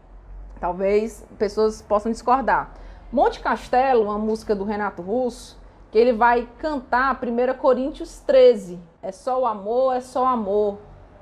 [0.60, 2.74] Talvez pessoas possam discordar.
[3.12, 5.60] Monte Castelo, uma música do Renato Russo,
[5.91, 8.80] que ele vai cantar 1 Coríntios 13.
[9.01, 10.78] É só o amor, é só o amor.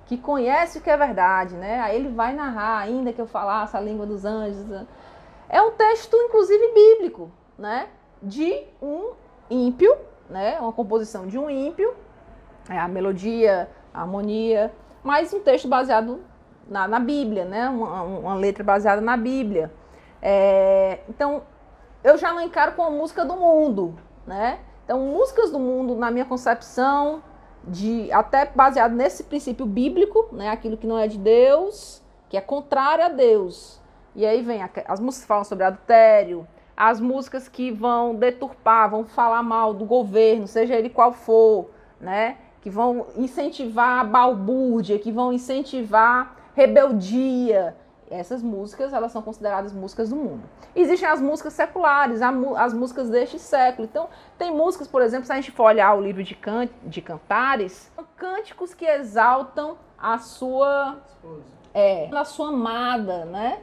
[0.06, 1.80] Que conhece o que é verdade, né?
[1.82, 4.66] Aí ele vai narrar, ainda que eu falasse a língua dos anjos.
[5.50, 7.88] É um texto, inclusive, bíblico né,
[8.22, 9.12] de um
[9.50, 9.96] ímpio,
[10.30, 11.94] né, uma composição de um ímpio,
[12.70, 14.74] é a melodia, a harmonia,
[15.04, 16.20] mas um texto baseado
[16.68, 19.72] na, na Bíblia, né, uma, uma, letra baseada na Bíblia.
[20.22, 21.44] É, então,
[22.08, 23.96] eu já não encaro como música do mundo,
[24.26, 24.60] né?
[24.86, 27.22] Então, músicas do mundo, na minha concepção,
[27.68, 32.42] de até baseado nesse princípio bíblico, né, aquilo que não é de Deus, que é
[32.42, 33.82] contrário a Deus.
[34.16, 39.04] E aí vem as músicas que falam sobre adultério, as músicas que vão deturpar, vão
[39.04, 42.38] falar mal do governo, seja ele qual for, né?
[42.62, 47.76] Que vão incentivar a balbúrdia, que vão incentivar rebeldia.
[48.10, 50.44] Essas músicas, elas são consideradas músicas do mundo.
[50.76, 53.88] Existem as músicas seculares, as músicas deste século.
[53.90, 57.02] Então, tem músicas, por exemplo, se a gente for olhar o livro de, can de
[57.02, 60.98] cantares, são cânticos que exaltam a sua...
[61.74, 63.60] É, a sua amada, né?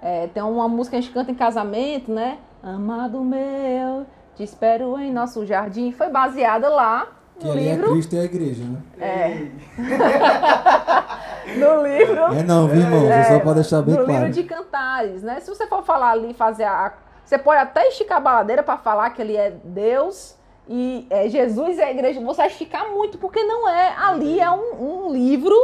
[0.00, 2.38] É, tem uma música que a gente canta em casamento, né?
[2.62, 5.92] Amado meu, te espero em nosso jardim.
[5.92, 7.08] Foi baseada lá
[7.44, 7.86] no que livro.
[7.86, 8.80] É Cristo e a igreja, né?
[8.98, 9.46] É.
[11.58, 12.38] no livro.
[12.38, 13.10] É não, viu, irmão?
[13.10, 14.20] É, só para deixar bem no claro.
[14.20, 15.40] No livro de cantares, né?
[15.40, 16.94] Se você for falar ali, fazer a.
[17.24, 20.36] Você pode até esticar a baladeira para falar que ele é Deus
[20.68, 22.20] e é Jesus e a igreja.
[22.20, 23.94] Você vai esticar muito, porque não é.
[23.96, 25.54] Ali é um, um livro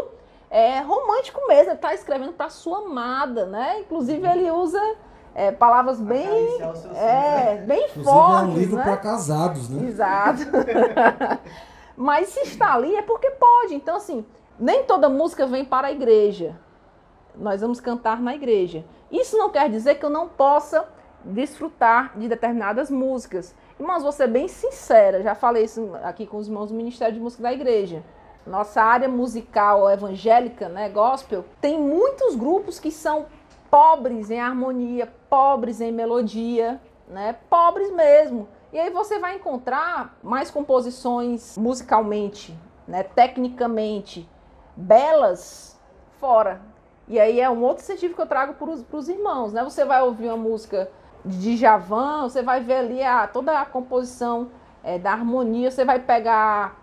[0.50, 1.70] é, romântico mesmo.
[1.70, 3.80] Ele está escrevendo para sua amada, né?
[3.80, 4.80] Inclusive, ele usa
[5.34, 6.26] é, palavras bem,
[6.94, 7.64] é, né?
[7.66, 8.42] bem Inclusive, fortes.
[8.42, 8.82] É um livro né?
[8.82, 9.88] para casados, né?
[9.88, 10.42] Exato.
[11.96, 13.74] Mas se está ali é porque pode.
[13.74, 14.24] Então, assim,
[14.58, 16.56] nem toda música vem para a igreja.
[17.34, 18.84] Nós vamos cantar na igreja.
[19.10, 20.86] Isso não quer dizer que eu não possa
[21.24, 23.54] desfrutar de determinadas músicas.
[23.78, 27.20] Irmãos, vou ser bem sincera, já falei isso aqui com os irmãos do Ministério de
[27.20, 28.02] Música da Igreja.
[28.46, 33.26] Nossa área musical evangélica, né, gospel, tem muitos grupos que são
[33.70, 37.36] pobres em harmonia, pobres em melodia, né?
[37.48, 38.48] Pobres mesmo.
[38.72, 42.54] E aí você vai encontrar mais composições musicalmente,
[42.86, 44.28] né, tecnicamente
[44.76, 45.80] belas
[46.20, 46.60] fora.
[47.06, 49.64] E aí é um outro incentivo que eu trago para os irmãos, né?
[49.64, 50.90] Você vai ouvir uma música
[51.24, 54.50] de Javan, você vai ver ali a, toda a composição
[54.84, 56.76] é, da harmonia, você vai pegar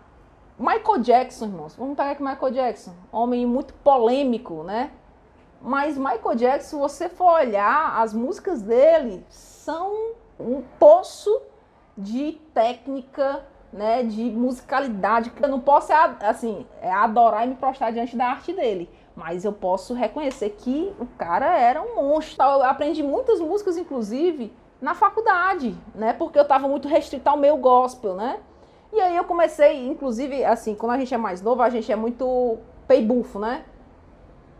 [0.58, 1.76] Michael Jackson, irmãos.
[1.76, 4.92] Vamos pegar aqui Michael Jackson, homem muito polêmico, né?
[5.66, 11.42] Mas Michael Jackson, se você for olhar, as músicas dele são um poço
[11.98, 13.44] de técnica,
[13.74, 15.34] né, de musicalidade.
[15.42, 15.92] Eu não posso
[16.22, 20.94] assim, é adorar e me prostrar diante da arte dele, mas eu posso reconhecer que
[21.00, 22.46] o cara era um monstro.
[22.46, 27.58] Eu aprendi muitas músicas, inclusive, na faculdade, né, porque eu estava muito restrito ao meu
[27.58, 28.40] gospel, né?
[28.94, 31.96] E aí eu comecei, inclusive, assim, quando a gente é mais novo, a gente é
[31.96, 33.66] muito peibufo, né?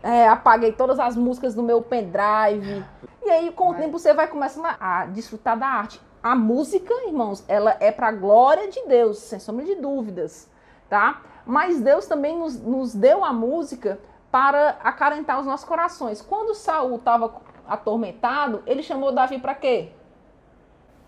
[0.06, 2.84] É, apaguei todas as músicas do meu pendrive.
[3.24, 6.00] E aí, com o tempo, você vai começando a desfrutar da arte.
[6.22, 10.48] A música, irmãos, ela é para a glória de Deus, sem sombra de dúvidas,
[10.88, 11.22] tá?
[11.44, 13.98] Mas Deus também nos, nos deu a música
[14.30, 16.22] para acalentar os nossos corações.
[16.22, 17.34] Quando Saul estava
[17.66, 19.90] atormentado, ele chamou Davi para quê?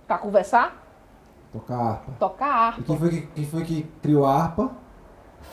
[0.09, 0.77] Para conversar?
[1.53, 2.13] Tocar harpa.
[2.19, 2.81] Tocar harpa.
[2.81, 4.73] E quem foi que, quem foi que criou a harpa?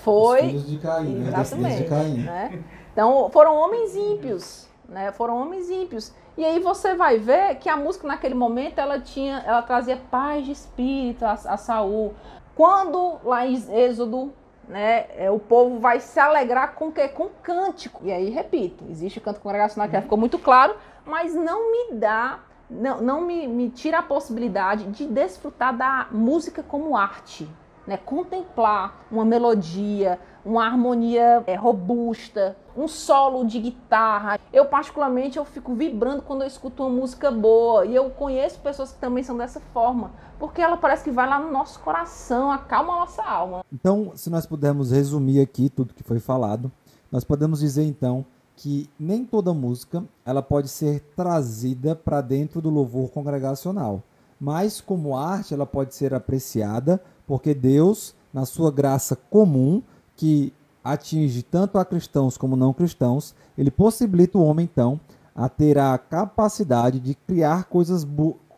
[0.03, 0.39] Foi.
[0.39, 1.27] Os filhos de Caim, né?
[1.27, 1.83] Exatamente.
[1.83, 2.17] De Caim.
[2.17, 2.63] Né?
[2.91, 5.11] Então, foram homens ímpios, né?
[5.11, 6.13] Foram homens ímpios.
[6.37, 10.45] E aí você vai ver que a música naquele momento ela tinha, ela trazia paz
[10.45, 12.13] de espírito a, a Saul.
[12.55, 14.33] Quando lá em Êxodo,
[14.67, 18.01] né, é, o povo vai se alegrar com que com cântico.
[18.03, 20.75] E aí repito, existe o canto congregacional que ficou muito claro,
[21.05, 22.39] mas não me dá
[22.69, 27.47] não, não me, me tira a possibilidade de desfrutar da música como arte.
[27.87, 27.97] Né?
[27.97, 34.39] Contemplar uma melodia, uma harmonia é, robusta, um solo de guitarra.
[34.51, 37.85] Eu, particularmente, eu fico vibrando quando eu escuto uma música boa.
[37.85, 40.11] E eu conheço pessoas que também são dessa forma.
[40.37, 43.63] Porque ela parece que vai lá no nosso coração, acalma a nossa alma.
[43.71, 46.71] Então, se nós pudermos resumir aqui tudo que foi falado,
[47.11, 48.25] nós podemos dizer, então,
[48.55, 54.01] que nem toda música ela pode ser trazida para dentro do louvor congregacional,
[54.39, 59.81] mas como arte ela pode ser apreciada porque Deus, na sua graça comum,
[60.15, 60.53] que
[60.83, 64.99] atinge tanto a cristãos como não cristãos, ele possibilita o homem então
[65.35, 68.07] a ter a capacidade de criar coisas,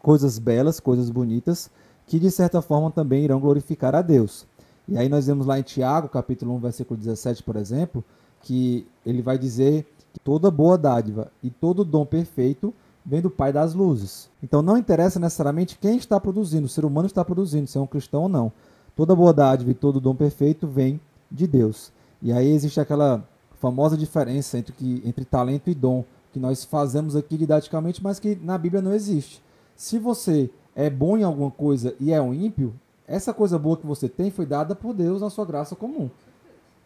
[0.02, 1.72] coisas belas, coisas bonitas,
[2.06, 4.46] que de certa forma também irão glorificar a Deus.
[4.88, 8.04] E aí nós vemos lá em Tiago, capítulo 1, versículo 17, por exemplo,
[8.42, 12.74] que ele vai dizer que toda boa dádiva e todo dom perfeito
[13.08, 14.30] vem do Pai das luzes.
[14.44, 17.88] Então não interessa necessariamente quem está produzindo, o ser humano está produzindo, se é um
[17.88, 18.52] cristão ou não.
[18.98, 21.00] Toda boa dádiva e todo dom perfeito vem
[21.32, 21.92] de Deus.
[22.22, 23.24] E aí existe aquela
[23.62, 26.04] famosa diferença entre, que, entre talento e dom,
[26.34, 29.42] que nós fazemos aqui didaticamente, mas que na Bíblia não existe.
[29.76, 32.74] Se você é bom em alguma coisa e é um ímpio,
[33.08, 36.10] essa coisa boa que você tem foi dada por Deus na sua graça comum.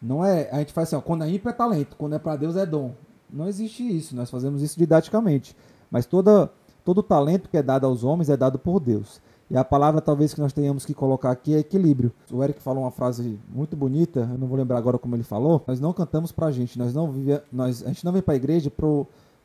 [0.00, 2.36] Não é, a gente faz assim, ó, quando é ímpio é talento, quando é para
[2.36, 2.92] Deus é dom.
[3.30, 5.56] Não existe isso, nós fazemos isso didaticamente.
[5.92, 6.50] Mas toda,
[6.82, 9.20] todo talento que é dado aos homens é dado por Deus.
[9.50, 12.10] E a palavra talvez que nós tenhamos que colocar aqui é equilíbrio.
[12.32, 15.62] O Eric falou uma frase muito bonita, eu não vou lembrar agora como ele falou.
[15.66, 18.72] Nós não cantamos pra gente, nós não vive, nós, a gente não vem pra igreja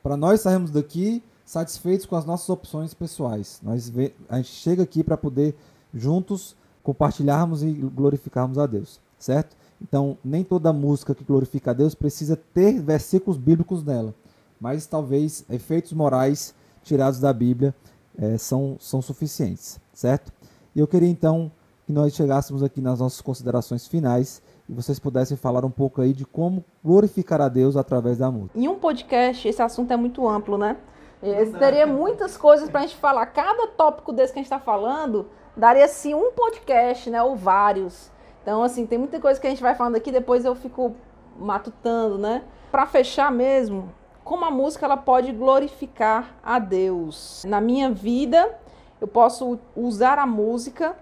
[0.02, 3.60] para nós sairmos daqui satisfeitos com as nossas opções pessoais.
[3.62, 3.92] Nós
[4.30, 5.54] a gente chega aqui para poder
[5.94, 9.58] juntos compartilharmos e glorificarmos a Deus, certo?
[9.82, 14.16] Então, nem toda música que glorifica a Deus precisa ter versículos bíblicos nela,
[14.60, 16.54] mas talvez efeitos morais
[16.84, 17.74] tirados da Bíblia
[18.18, 20.32] é, são, são suficientes, certo?
[20.76, 21.52] E eu queria então
[21.86, 26.14] que nós chegássemos aqui nas nossas considerações finais e vocês pudessem falar um pouco aí
[26.14, 28.60] de como glorificar a Deus através da música.
[28.60, 30.78] Em um podcast, esse assunto é muito amplo, né?
[31.58, 33.26] Teria muitas coisas para a gente falar.
[33.28, 37.24] Cada tópico desse que a gente está falando daria sim um podcast, né?
[37.24, 38.12] Ou vários.
[38.44, 40.96] Então, assim, tem muita coisa que a gente vai falando aqui, depois eu fico
[41.40, 42.44] matutando, né?
[42.72, 43.90] Para fechar mesmo,
[44.28, 47.46] como a música ela pode glorificar a Deus.
[47.48, 48.60] Na minha vida,
[49.00, 50.98] eu posso usar a música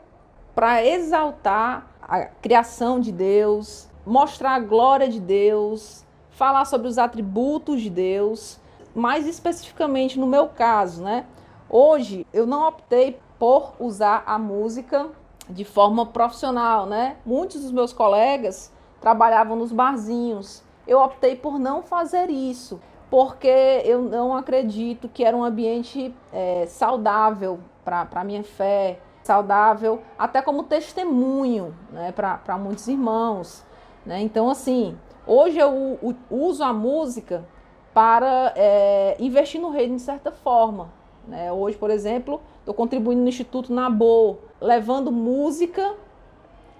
[0.53, 7.81] para exaltar a criação de Deus, mostrar a glória de Deus, falar sobre os atributos
[7.81, 8.59] de Deus,
[8.93, 11.25] mais especificamente no meu caso, né?
[11.67, 15.09] Hoje eu não optei por usar a música
[15.49, 17.17] de forma profissional, né?
[17.25, 18.71] Muitos dos meus colegas
[19.01, 20.63] trabalhavam nos barzinhos.
[20.87, 22.79] Eu optei por não fazer isso,
[23.15, 23.47] porque
[23.85, 30.41] eu não acredito que era um ambiente é, saudável para a minha fé, saudável até
[30.41, 33.63] como testemunho né, para muitos irmãos.
[34.05, 34.19] Né?
[34.19, 35.97] Então, assim, hoje eu
[36.29, 37.45] uso a música
[37.93, 40.89] para é, investir no reino de certa forma.
[41.25, 41.49] Né?
[41.53, 45.95] Hoje, por exemplo, estou contribuindo no Instituto Nabô, levando música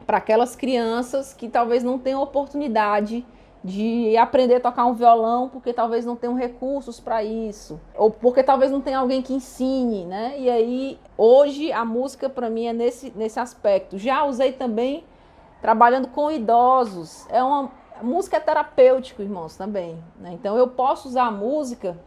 [0.05, 3.25] para aquelas crianças que talvez não tenham oportunidade
[3.65, 8.43] de aprender a tocar um violão porque talvez não tenham recursos para isso, ou porque
[8.43, 10.35] talvez não tenha alguém que ensine, né?
[10.37, 13.97] E aí, hoje a música para mim é nesse, nesse aspecto.
[13.97, 15.03] Já usei também
[15.63, 17.25] trabalhando com idosos.
[17.31, 17.71] É uma,
[18.03, 19.97] música é terapêutico, irmãos, também.
[20.19, 20.33] Né?
[20.33, 21.97] Então eu posso usar a música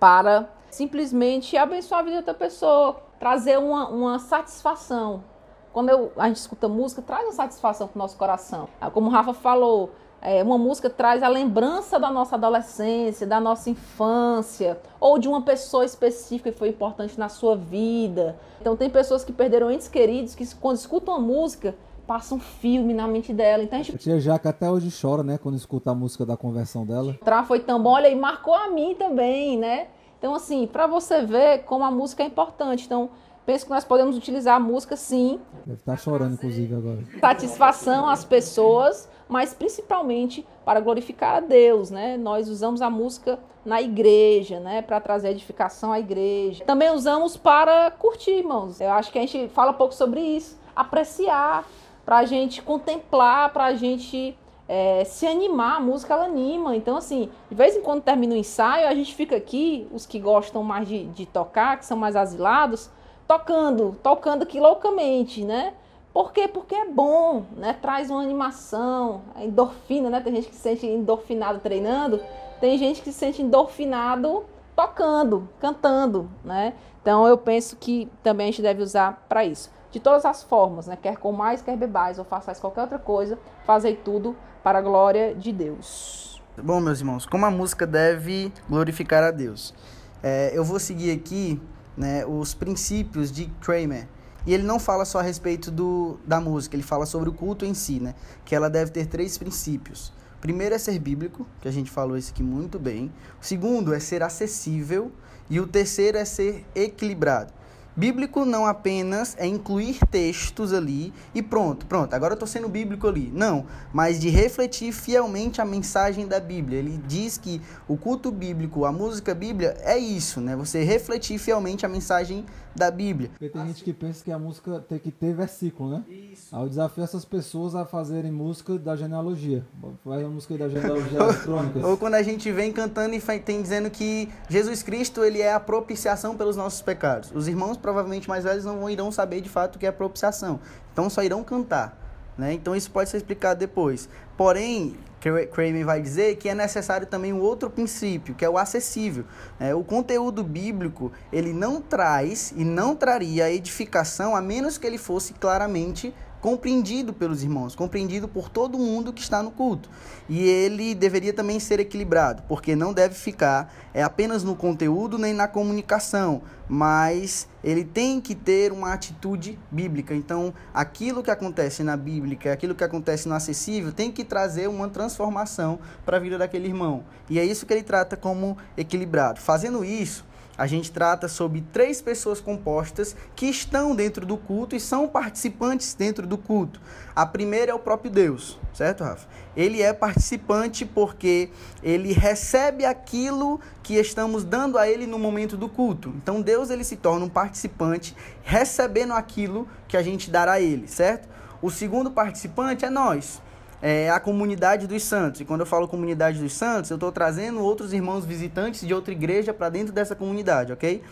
[0.00, 5.22] para simplesmente abençoar a vida de outra pessoa, trazer uma, uma satisfação.
[5.70, 8.70] Quando eu, a gente escuta música, traz uma satisfação para o nosso coração.
[8.94, 9.90] Como o Rafa falou,
[10.20, 15.42] é, uma música traz a lembrança da nossa adolescência, da nossa infância, ou de uma
[15.42, 18.36] pessoa específica que foi importante na sua vida.
[18.60, 21.74] Então tem pessoas que perderam entes queridos que quando escutam a música
[22.06, 23.62] passa um filme na mente dela.
[23.62, 23.94] Então a gente...
[23.94, 27.14] A tia Jaca até hoje chora, né, quando escuta a música da conversão dela.
[27.24, 29.88] Tra foi tão bom, olha, e marcou a mim também, né?
[30.18, 32.86] Então assim, para você ver como a música é importante.
[32.86, 33.10] Então
[33.48, 35.40] penso que nós podemos utilizar a música sim.
[35.64, 36.98] Deve estar chorando inclusive agora.
[37.18, 42.16] Satisfação às pessoas mas principalmente para glorificar a Deus, né?
[42.16, 46.64] Nós usamos a música na igreja, né, para trazer edificação à igreja.
[46.64, 48.80] Também usamos para curtir, irmãos.
[48.80, 51.68] Eu acho que a gente fala um pouco sobre isso, apreciar,
[52.06, 54.34] para a gente contemplar, para a gente
[54.66, 55.76] é, se animar.
[55.76, 56.74] A música ela anima.
[56.74, 60.18] Então, assim, de vez em quando termina o ensaio, a gente fica aqui, os que
[60.18, 62.88] gostam mais de, de tocar, que são mais asilados,
[63.28, 65.74] tocando, tocando aqui loucamente, né?
[66.14, 66.48] Por quê?
[66.48, 67.74] Porque é bom, né?
[67.74, 70.20] Traz uma animação, a endorfina, né?
[70.20, 72.20] Tem gente que se sente endorfinado treinando,
[72.58, 76.72] tem gente que se sente endorfinado tocando, cantando, né?
[77.02, 79.70] Então eu penso que também a gente deve usar para isso.
[79.90, 80.96] De todas as formas, né?
[81.00, 85.34] Quer com mais, quer bebais, ou façais qualquer outra coisa, fazei tudo para a glória
[85.34, 86.42] de Deus.
[86.56, 89.74] Bom, meus irmãos, como a música deve glorificar a Deus?
[90.22, 91.60] É, eu vou seguir aqui
[91.98, 94.08] né, os princípios de Kramer
[94.46, 97.66] e ele não fala só a respeito do, da música, ele fala sobre o culto
[97.66, 98.14] em si, né?
[98.46, 100.10] Que ela deve ter três princípios.
[100.40, 103.12] Primeiro é ser bíblico, que a gente falou isso aqui muito bem.
[103.38, 105.12] O segundo é ser acessível.
[105.50, 107.52] E o terceiro é ser equilibrado.
[107.98, 113.08] Bíblico não apenas é incluir textos ali e pronto, pronto, agora eu estou sendo bíblico
[113.08, 113.28] ali.
[113.34, 116.78] Não, mas de refletir fielmente a mensagem da Bíblia.
[116.78, 120.54] Ele diz que o culto bíblico, a música bíblia é isso, né?
[120.54, 122.46] Você refletir fielmente a mensagem
[122.78, 123.30] da Bíblia.
[123.30, 126.04] Porque tem gente que pensa que a música tem que ter versículo, né?
[126.08, 126.54] Isso.
[126.54, 129.64] Aí eu desafio essas pessoas a fazerem música da genealogia.
[130.04, 131.84] Faz a música da genealogia das crônicas.
[131.84, 135.60] Ou quando a gente vem cantando e tem dizendo que Jesus Cristo ele é a
[135.60, 137.30] propiciação pelos nossos pecados.
[137.34, 140.60] Os irmãos provavelmente mais velhos não irão saber de fato o que é propiciação.
[140.92, 141.96] Então só irão cantar.
[142.36, 142.52] Né?
[142.52, 144.08] Então isso pode ser explicado depois.
[144.36, 149.24] Porém, Kramer vai dizer que é necessário também um outro princípio, que é o acessível.
[149.58, 154.98] É, o conteúdo bíblico ele não traz e não traria edificação a menos que ele
[154.98, 159.90] fosse claramente compreendido pelos irmãos, compreendido por todo mundo que está no culto.
[160.28, 165.32] E ele deveria também ser equilibrado, porque não deve ficar é apenas no conteúdo nem
[165.32, 170.14] na comunicação, mas ele tem que ter uma atitude bíblica.
[170.14, 174.88] Então, aquilo que acontece na Bíblia, aquilo que acontece no acessível, tem que trazer uma
[174.88, 177.04] transformação para a vida daquele irmão.
[177.28, 179.40] E é isso que ele trata como equilibrado.
[179.40, 180.24] Fazendo isso,
[180.58, 185.94] a gente trata sobre três pessoas compostas que estão dentro do culto e são participantes
[185.94, 186.80] dentro do culto.
[187.14, 189.28] A primeira é o próprio Deus, certo, Rafa?
[189.56, 191.50] Ele é participante porque
[191.80, 196.12] ele recebe aquilo que estamos dando a ele no momento do culto.
[196.16, 200.88] Então Deus ele se torna um participante recebendo aquilo que a gente dará a ele,
[200.88, 201.28] certo?
[201.62, 203.40] O segundo participante é nós
[203.80, 205.40] é a comunidade dos santos.
[205.40, 209.12] E quando eu falo comunidade dos santos, eu estou trazendo outros irmãos visitantes de outra
[209.12, 211.02] igreja para dentro dessa comunidade, ok?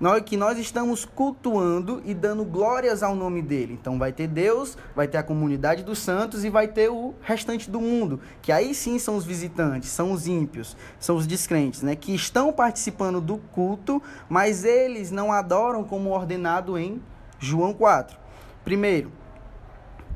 [0.00, 3.76] Nós, que nós estamos cultuando e dando glórias ao nome dele.
[3.80, 7.68] Então vai ter Deus, vai ter a comunidade dos santos e vai ter o restante
[7.68, 11.96] do mundo, que aí sim são os visitantes, são os ímpios, são os descrentes, né?
[11.96, 17.02] Que estão participando do culto, mas eles não adoram como ordenado em
[17.40, 18.16] João 4.
[18.64, 19.10] Primeiro,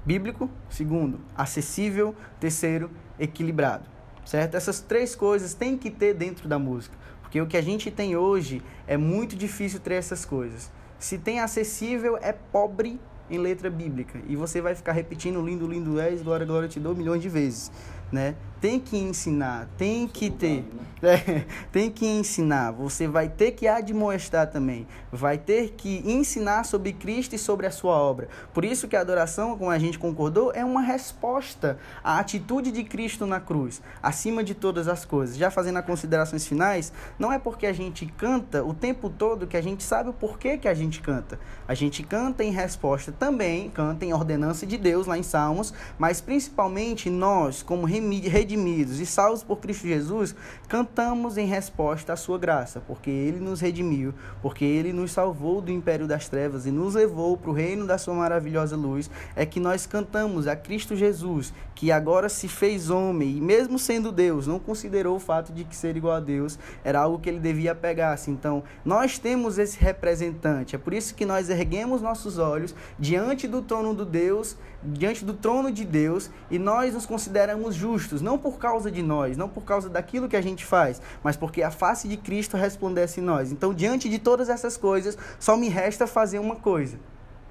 [0.05, 3.89] bíblico, segundo, acessível, terceiro, equilibrado.
[4.25, 4.55] Certo?
[4.57, 8.17] Essas três coisas tem que ter dentro da música, porque o que a gente tem
[8.17, 10.71] hoje é muito difícil ter essas coisas.
[10.99, 14.21] Se tem acessível, é pobre em letra bíblica.
[14.29, 17.73] E você vai ficar repetindo lindo, lindo és, glória, glória te dou milhões de vezes
[18.13, 18.37] né?
[18.63, 20.93] Tem que ensinar, tem que ter, né?
[21.03, 22.71] é, tem que ensinar.
[22.71, 27.73] Você vai ter que admoestar também, vai ter que ensinar sobre Cristo e sobre a
[27.73, 28.29] sua obra.
[28.55, 32.85] Por isso que a adoração, como a gente concordou, é uma resposta à atitude de
[32.85, 35.37] Cristo na cruz, acima de todas as coisas.
[35.37, 39.57] Já fazendo as considerações finais, não é porque a gente canta o tempo todo que
[39.57, 41.37] a gente sabe o porquê que a gente canta.
[41.67, 46.21] A gente canta em resposta também, canta em ordenança de Deus lá em Salmos, mas
[46.21, 50.35] principalmente nós, como redimidos redimidos e salvos por Cristo Jesus,
[50.69, 55.71] cantamos em resposta à sua graça, porque ele nos redimiu, porque ele nos salvou do
[55.71, 59.59] império das trevas e nos levou para o reino da sua maravilhosa luz, é que
[59.59, 64.59] nós cantamos a Cristo Jesus, que agora se fez homem e mesmo sendo Deus, não
[64.59, 68.31] considerou o fato de que ser igual a Deus era algo que ele devia pegar-se.
[68.31, 70.77] Então, nós temos esse representante.
[70.77, 75.35] É por isso que nós erguemos nossos olhos diante do trono do Deus, diante do
[75.35, 79.63] trono de Deus, e nós nos consideramos justos, não por causa de nós, não por
[79.63, 83.53] causa daquilo que a gente faz, mas porque a face de Cristo resplandece em nós.
[83.53, 86.99] Então, diante de todas essas coisas, só me resta fazer uma coisa: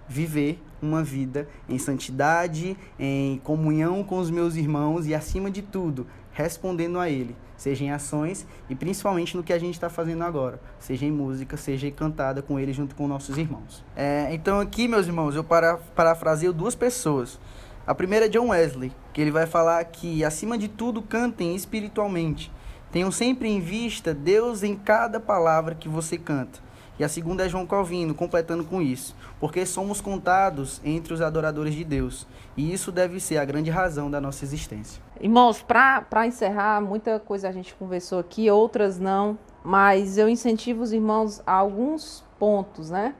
[0.08, 6.08] viver uma vida em santidade, em comunhão com os meus irmãos e, acima de tudo,
[6.34, 10.60] respondendo a Ele, seja em ações e principalmente no que a gente está fazendo agora,
[10.80, 13.86] seja em música, seja cantada com Ele junto com nossos irmãos.
[13.96, 17.40] É, então, aqui, meus irmãos, eu para, parafraseio duas pessoas.
[17.86, 22.52] A primeira é John Wesley, que ele vai falar que, acima de tudo, cantem espiritualmente.
[22.92, 26.60] Tenham sempre em vista Deus em cada palavra que você canta.
[27.02, 29.16] E a segunda é João Calvino, completando com isso.
[29.40, 32.28] Porque somos contados entre os adoradores de Deus.
[32.56, 35.02] E isso deve ser a grande razão da nossa existência.
[35.20, 39.36] Irmãos, para encerrar, muita coisa a gente conversou aqui, outras não.
[39.64, 43.16] Mas eu incentivo os irmãos a alguns pontos, né?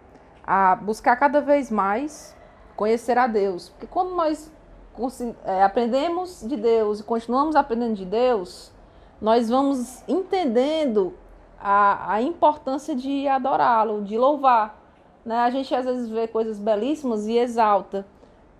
[0.46, 2.38] A buscar cada vez mais
[2.76, 3.70] conhecer a Deus.
[3.70, 4.52] Porque quando nós
[5.44, 8.72] é, aprendemos de Deus e continuamos aprendendo de Deus,
[9.20, 11.16] nós vamos entendendo
[11.62, 14.80] a, a importância de adorá-lo, de louvar.
[15.24, 15.38] Né?
[15.38, 18.06] A gente às vezes vê coisas belíssimas e exalta,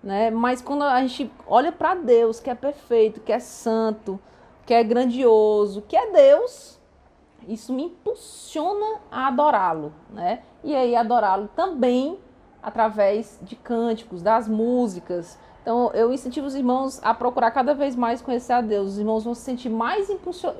[0.02, 0.30] né?
[0.30, 4.18] mas quando a gente olha para Deus, que é perfeito, que é santo,
[4.64, 6.80] que é grandioso, que é Deus,
[7.48, 9.92] isso me impulsiona a adorá-lo.
[10.10, 10.42] Né?
[10.62, 12.18] E aí adorá-lo também
[12.62, 15.36] através de cânticos, das músicas.
[15.62, 18.92] Então eu incentivo os irmãos a procurar cada vez mais conhecer a Deus.
[18.92, 20.08] Os irmãos vão se sentir mais,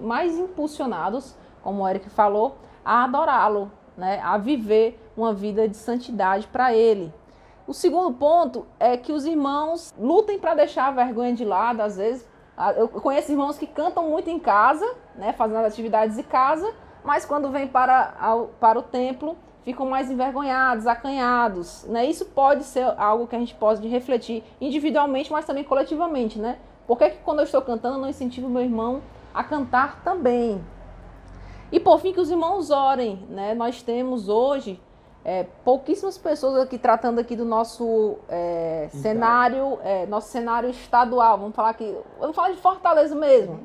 [0.01, 4.21] mais impulsionados como o Eric falou, a adorá-lo, né?
[4.23, 7.13] a viver uma vida de santidade para ele.
[7.67, 11.97] O segundo ponto é que os irmãos lutem para deixar a vergonha de lado, às
[11.97, 12.29] vezes.
[12.57, 14.85] Ah, eu conheço irmãos que cantam muito em casa,
[15.15, 16.71] né, fazendo as atividades de casa,
[17.05, 21.85] mas quando vêm para, para o templo ficam mais envergonhados, acanhados.
[21.85, 22.07] Né?
[22.07, 26.39] Isso pode ser algo que a gente pode refletir individualmente, mas também coletivamente.
[26.39, 26.59] Né?
[26.87, 29.01] Por que, que quando eu estou cantando eu não incentivo meu irmão
[29.33, 30.63] a cantar também?
[31.73, 33.27] E por fim, que os irmãos orem.
[33.31, 33.55] Né?
[33.55, 34.79] Nós temos hoje
[35.25, 41.39] é, pouquíssimas pessoas aqui tratando aqui do nosso é, cenário, é, nosso cenário estadual.
[41.39, 43.61] Vamos falar aqui, vamos falar de Fortaleza mesmo.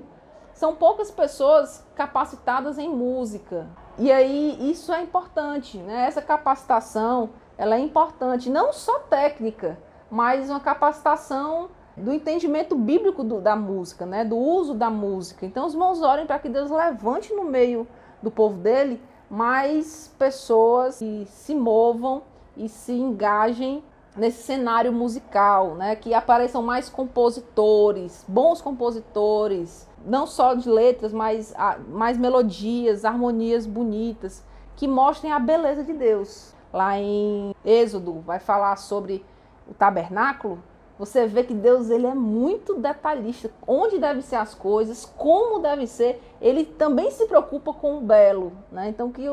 [0.54, 3.68] São poucas pessoas capacitadas em música.
[4.00, 6.06] E aí isso é importante, né?
[6.06, 9.78] Essa capacitação, ela é importante, não só técnica,
[10.10, 14.24] mas uma capacitação do entendimento bíblico do, da música, né?
[14.24, 15.46] Do uso da música.
[15.46, 17.88] Então os irmãos orem para que Deus levante no meio
[18.22, 22.24] do povo dele mais pessoas que se movam
[22.56, 23.84] e se engajem
[24.16, 25.96] nesse cenário musical, né?
[25.96, 31.54] Que apareçam mais compositores, bons compositores, não só de letras, mas
[31.90, 34.44] mais melodias, harmonias bonitas,
[34.76, 36.54] que mostrem a beleza de Deus.
[36.74, 39.24] Lá em Êxodo vai falar sobre
[39.70, 40.60] o tabernáculo,
[40.98, 45.86] você vê que Deus ele é muito detalhista, onde devem ser as coisas, como deve
[45.86, 46.22] ser.
[46.42, 48.90] Ele também se preocupa com o belo, né?
[48.90, 49.24] Então que,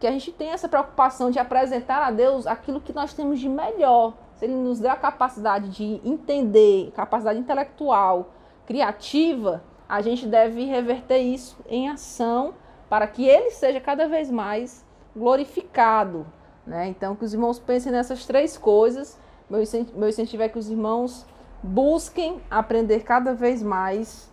[0.00, 3.48] que a gente tem essa preocupação de apresentar a Deus aquilo que nós temos de
[3.48, 4.14] melhor.
[4.34, 8.30] Se Ele nos der a capacidade de entender, capacidade intelectual,
[8.66, 12.54] criativa, a gente deve reverter isso em ação
[12.88, 14.84] para que Ele seja cada vez mais
[15.14, 16.26] glorificado.
[16.66, 16.88] Né?
[16.88, 19.16] Então que os irmãos pensem nessas três coisas
[19.48, 21.24] meu incentivo é que os irmãos
[21.62, 24.30] busquem aprender cada vez mais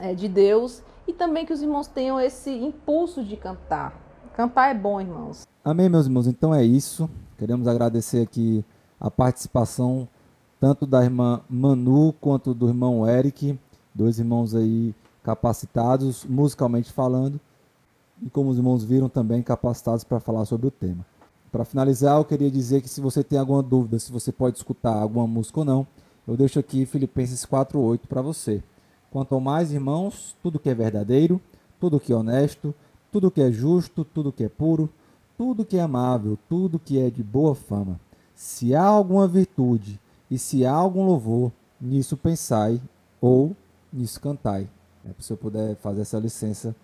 [0.00, 3.94] é, de Deus e também que os irmãos tenham esse impulso de cantar.
[4.34, 5.46] Cantar é bom, irmãos.
[5.64, 6.26] Amém, meus irmãos.
[6.26, 7.10] Então é isso.
[7.36, 8.64] Queremos agradecer aqui
[9.00, 10.08] a participação
[10.60, 13.58] tanto da irmã Manu quanto do irmão Eric,
[13.94, 17.40] dois irmãos aí capacitados musicalmente falando,
[18.20, 21.06] e como os irmãos viram também capacitados para falar sobre o tema.
[21.50, 24.94] Para finalizar, eu queria dizer que se você tem alguma dúvida se você pode escutar
[24.94, 25.86] alguma música ou não,
[26.26, 28.62] eu deixo aqui Filipenses 4:8 para você.
[29.10, 31.40] Quanto mais, irmãos, tudo que é verdadeiro,
[31.80, 32.74] tudo que é honesto,
[33.10, 34.90] tudo que é justo, tudo que é puro,
[35.38, 37.98] tudo que é amável, tudo que é de boa fama.
[38.34, 39.98] Se há alguma virtude
[40.30, 42.80] e se há algum louvor, nisso pensai
[43.20, 43.56] ou
[43.90, 44.68] nisso cantai.
[45.04, 46.76] É, se eu puder fazer essa licença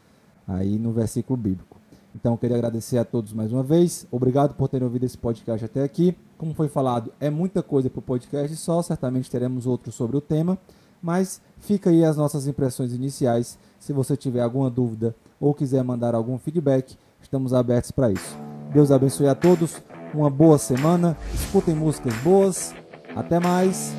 [0.48, 1.73] aí no versículo bíblico.
[2.14, 4.06] Então, queria agradecer a todos mais uma vez.
[4.10, 6.16] Obrigado por terem ouvido esse podcast até aqui.
[6.38, 8.80] Como foi falado, é muita coisa para o podcast só.
[8.82, 10.56] Certamente teremos outros sobre o tema.
[11.02, 13.58] Mas fica aí as nossas impressões iniciais.
[13.78, 18.38] Se você tiver alguma dúvida ou quiser mandar algum feedback, estamos abertos para isso.
[18.72, 19.82] Deus abençoe a todos,
[20.14, 22.74] uma boa semana, escutem músicas boas.
[23.14, 23.92] Até mais.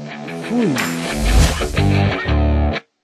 [0.49, 2.44] Fui.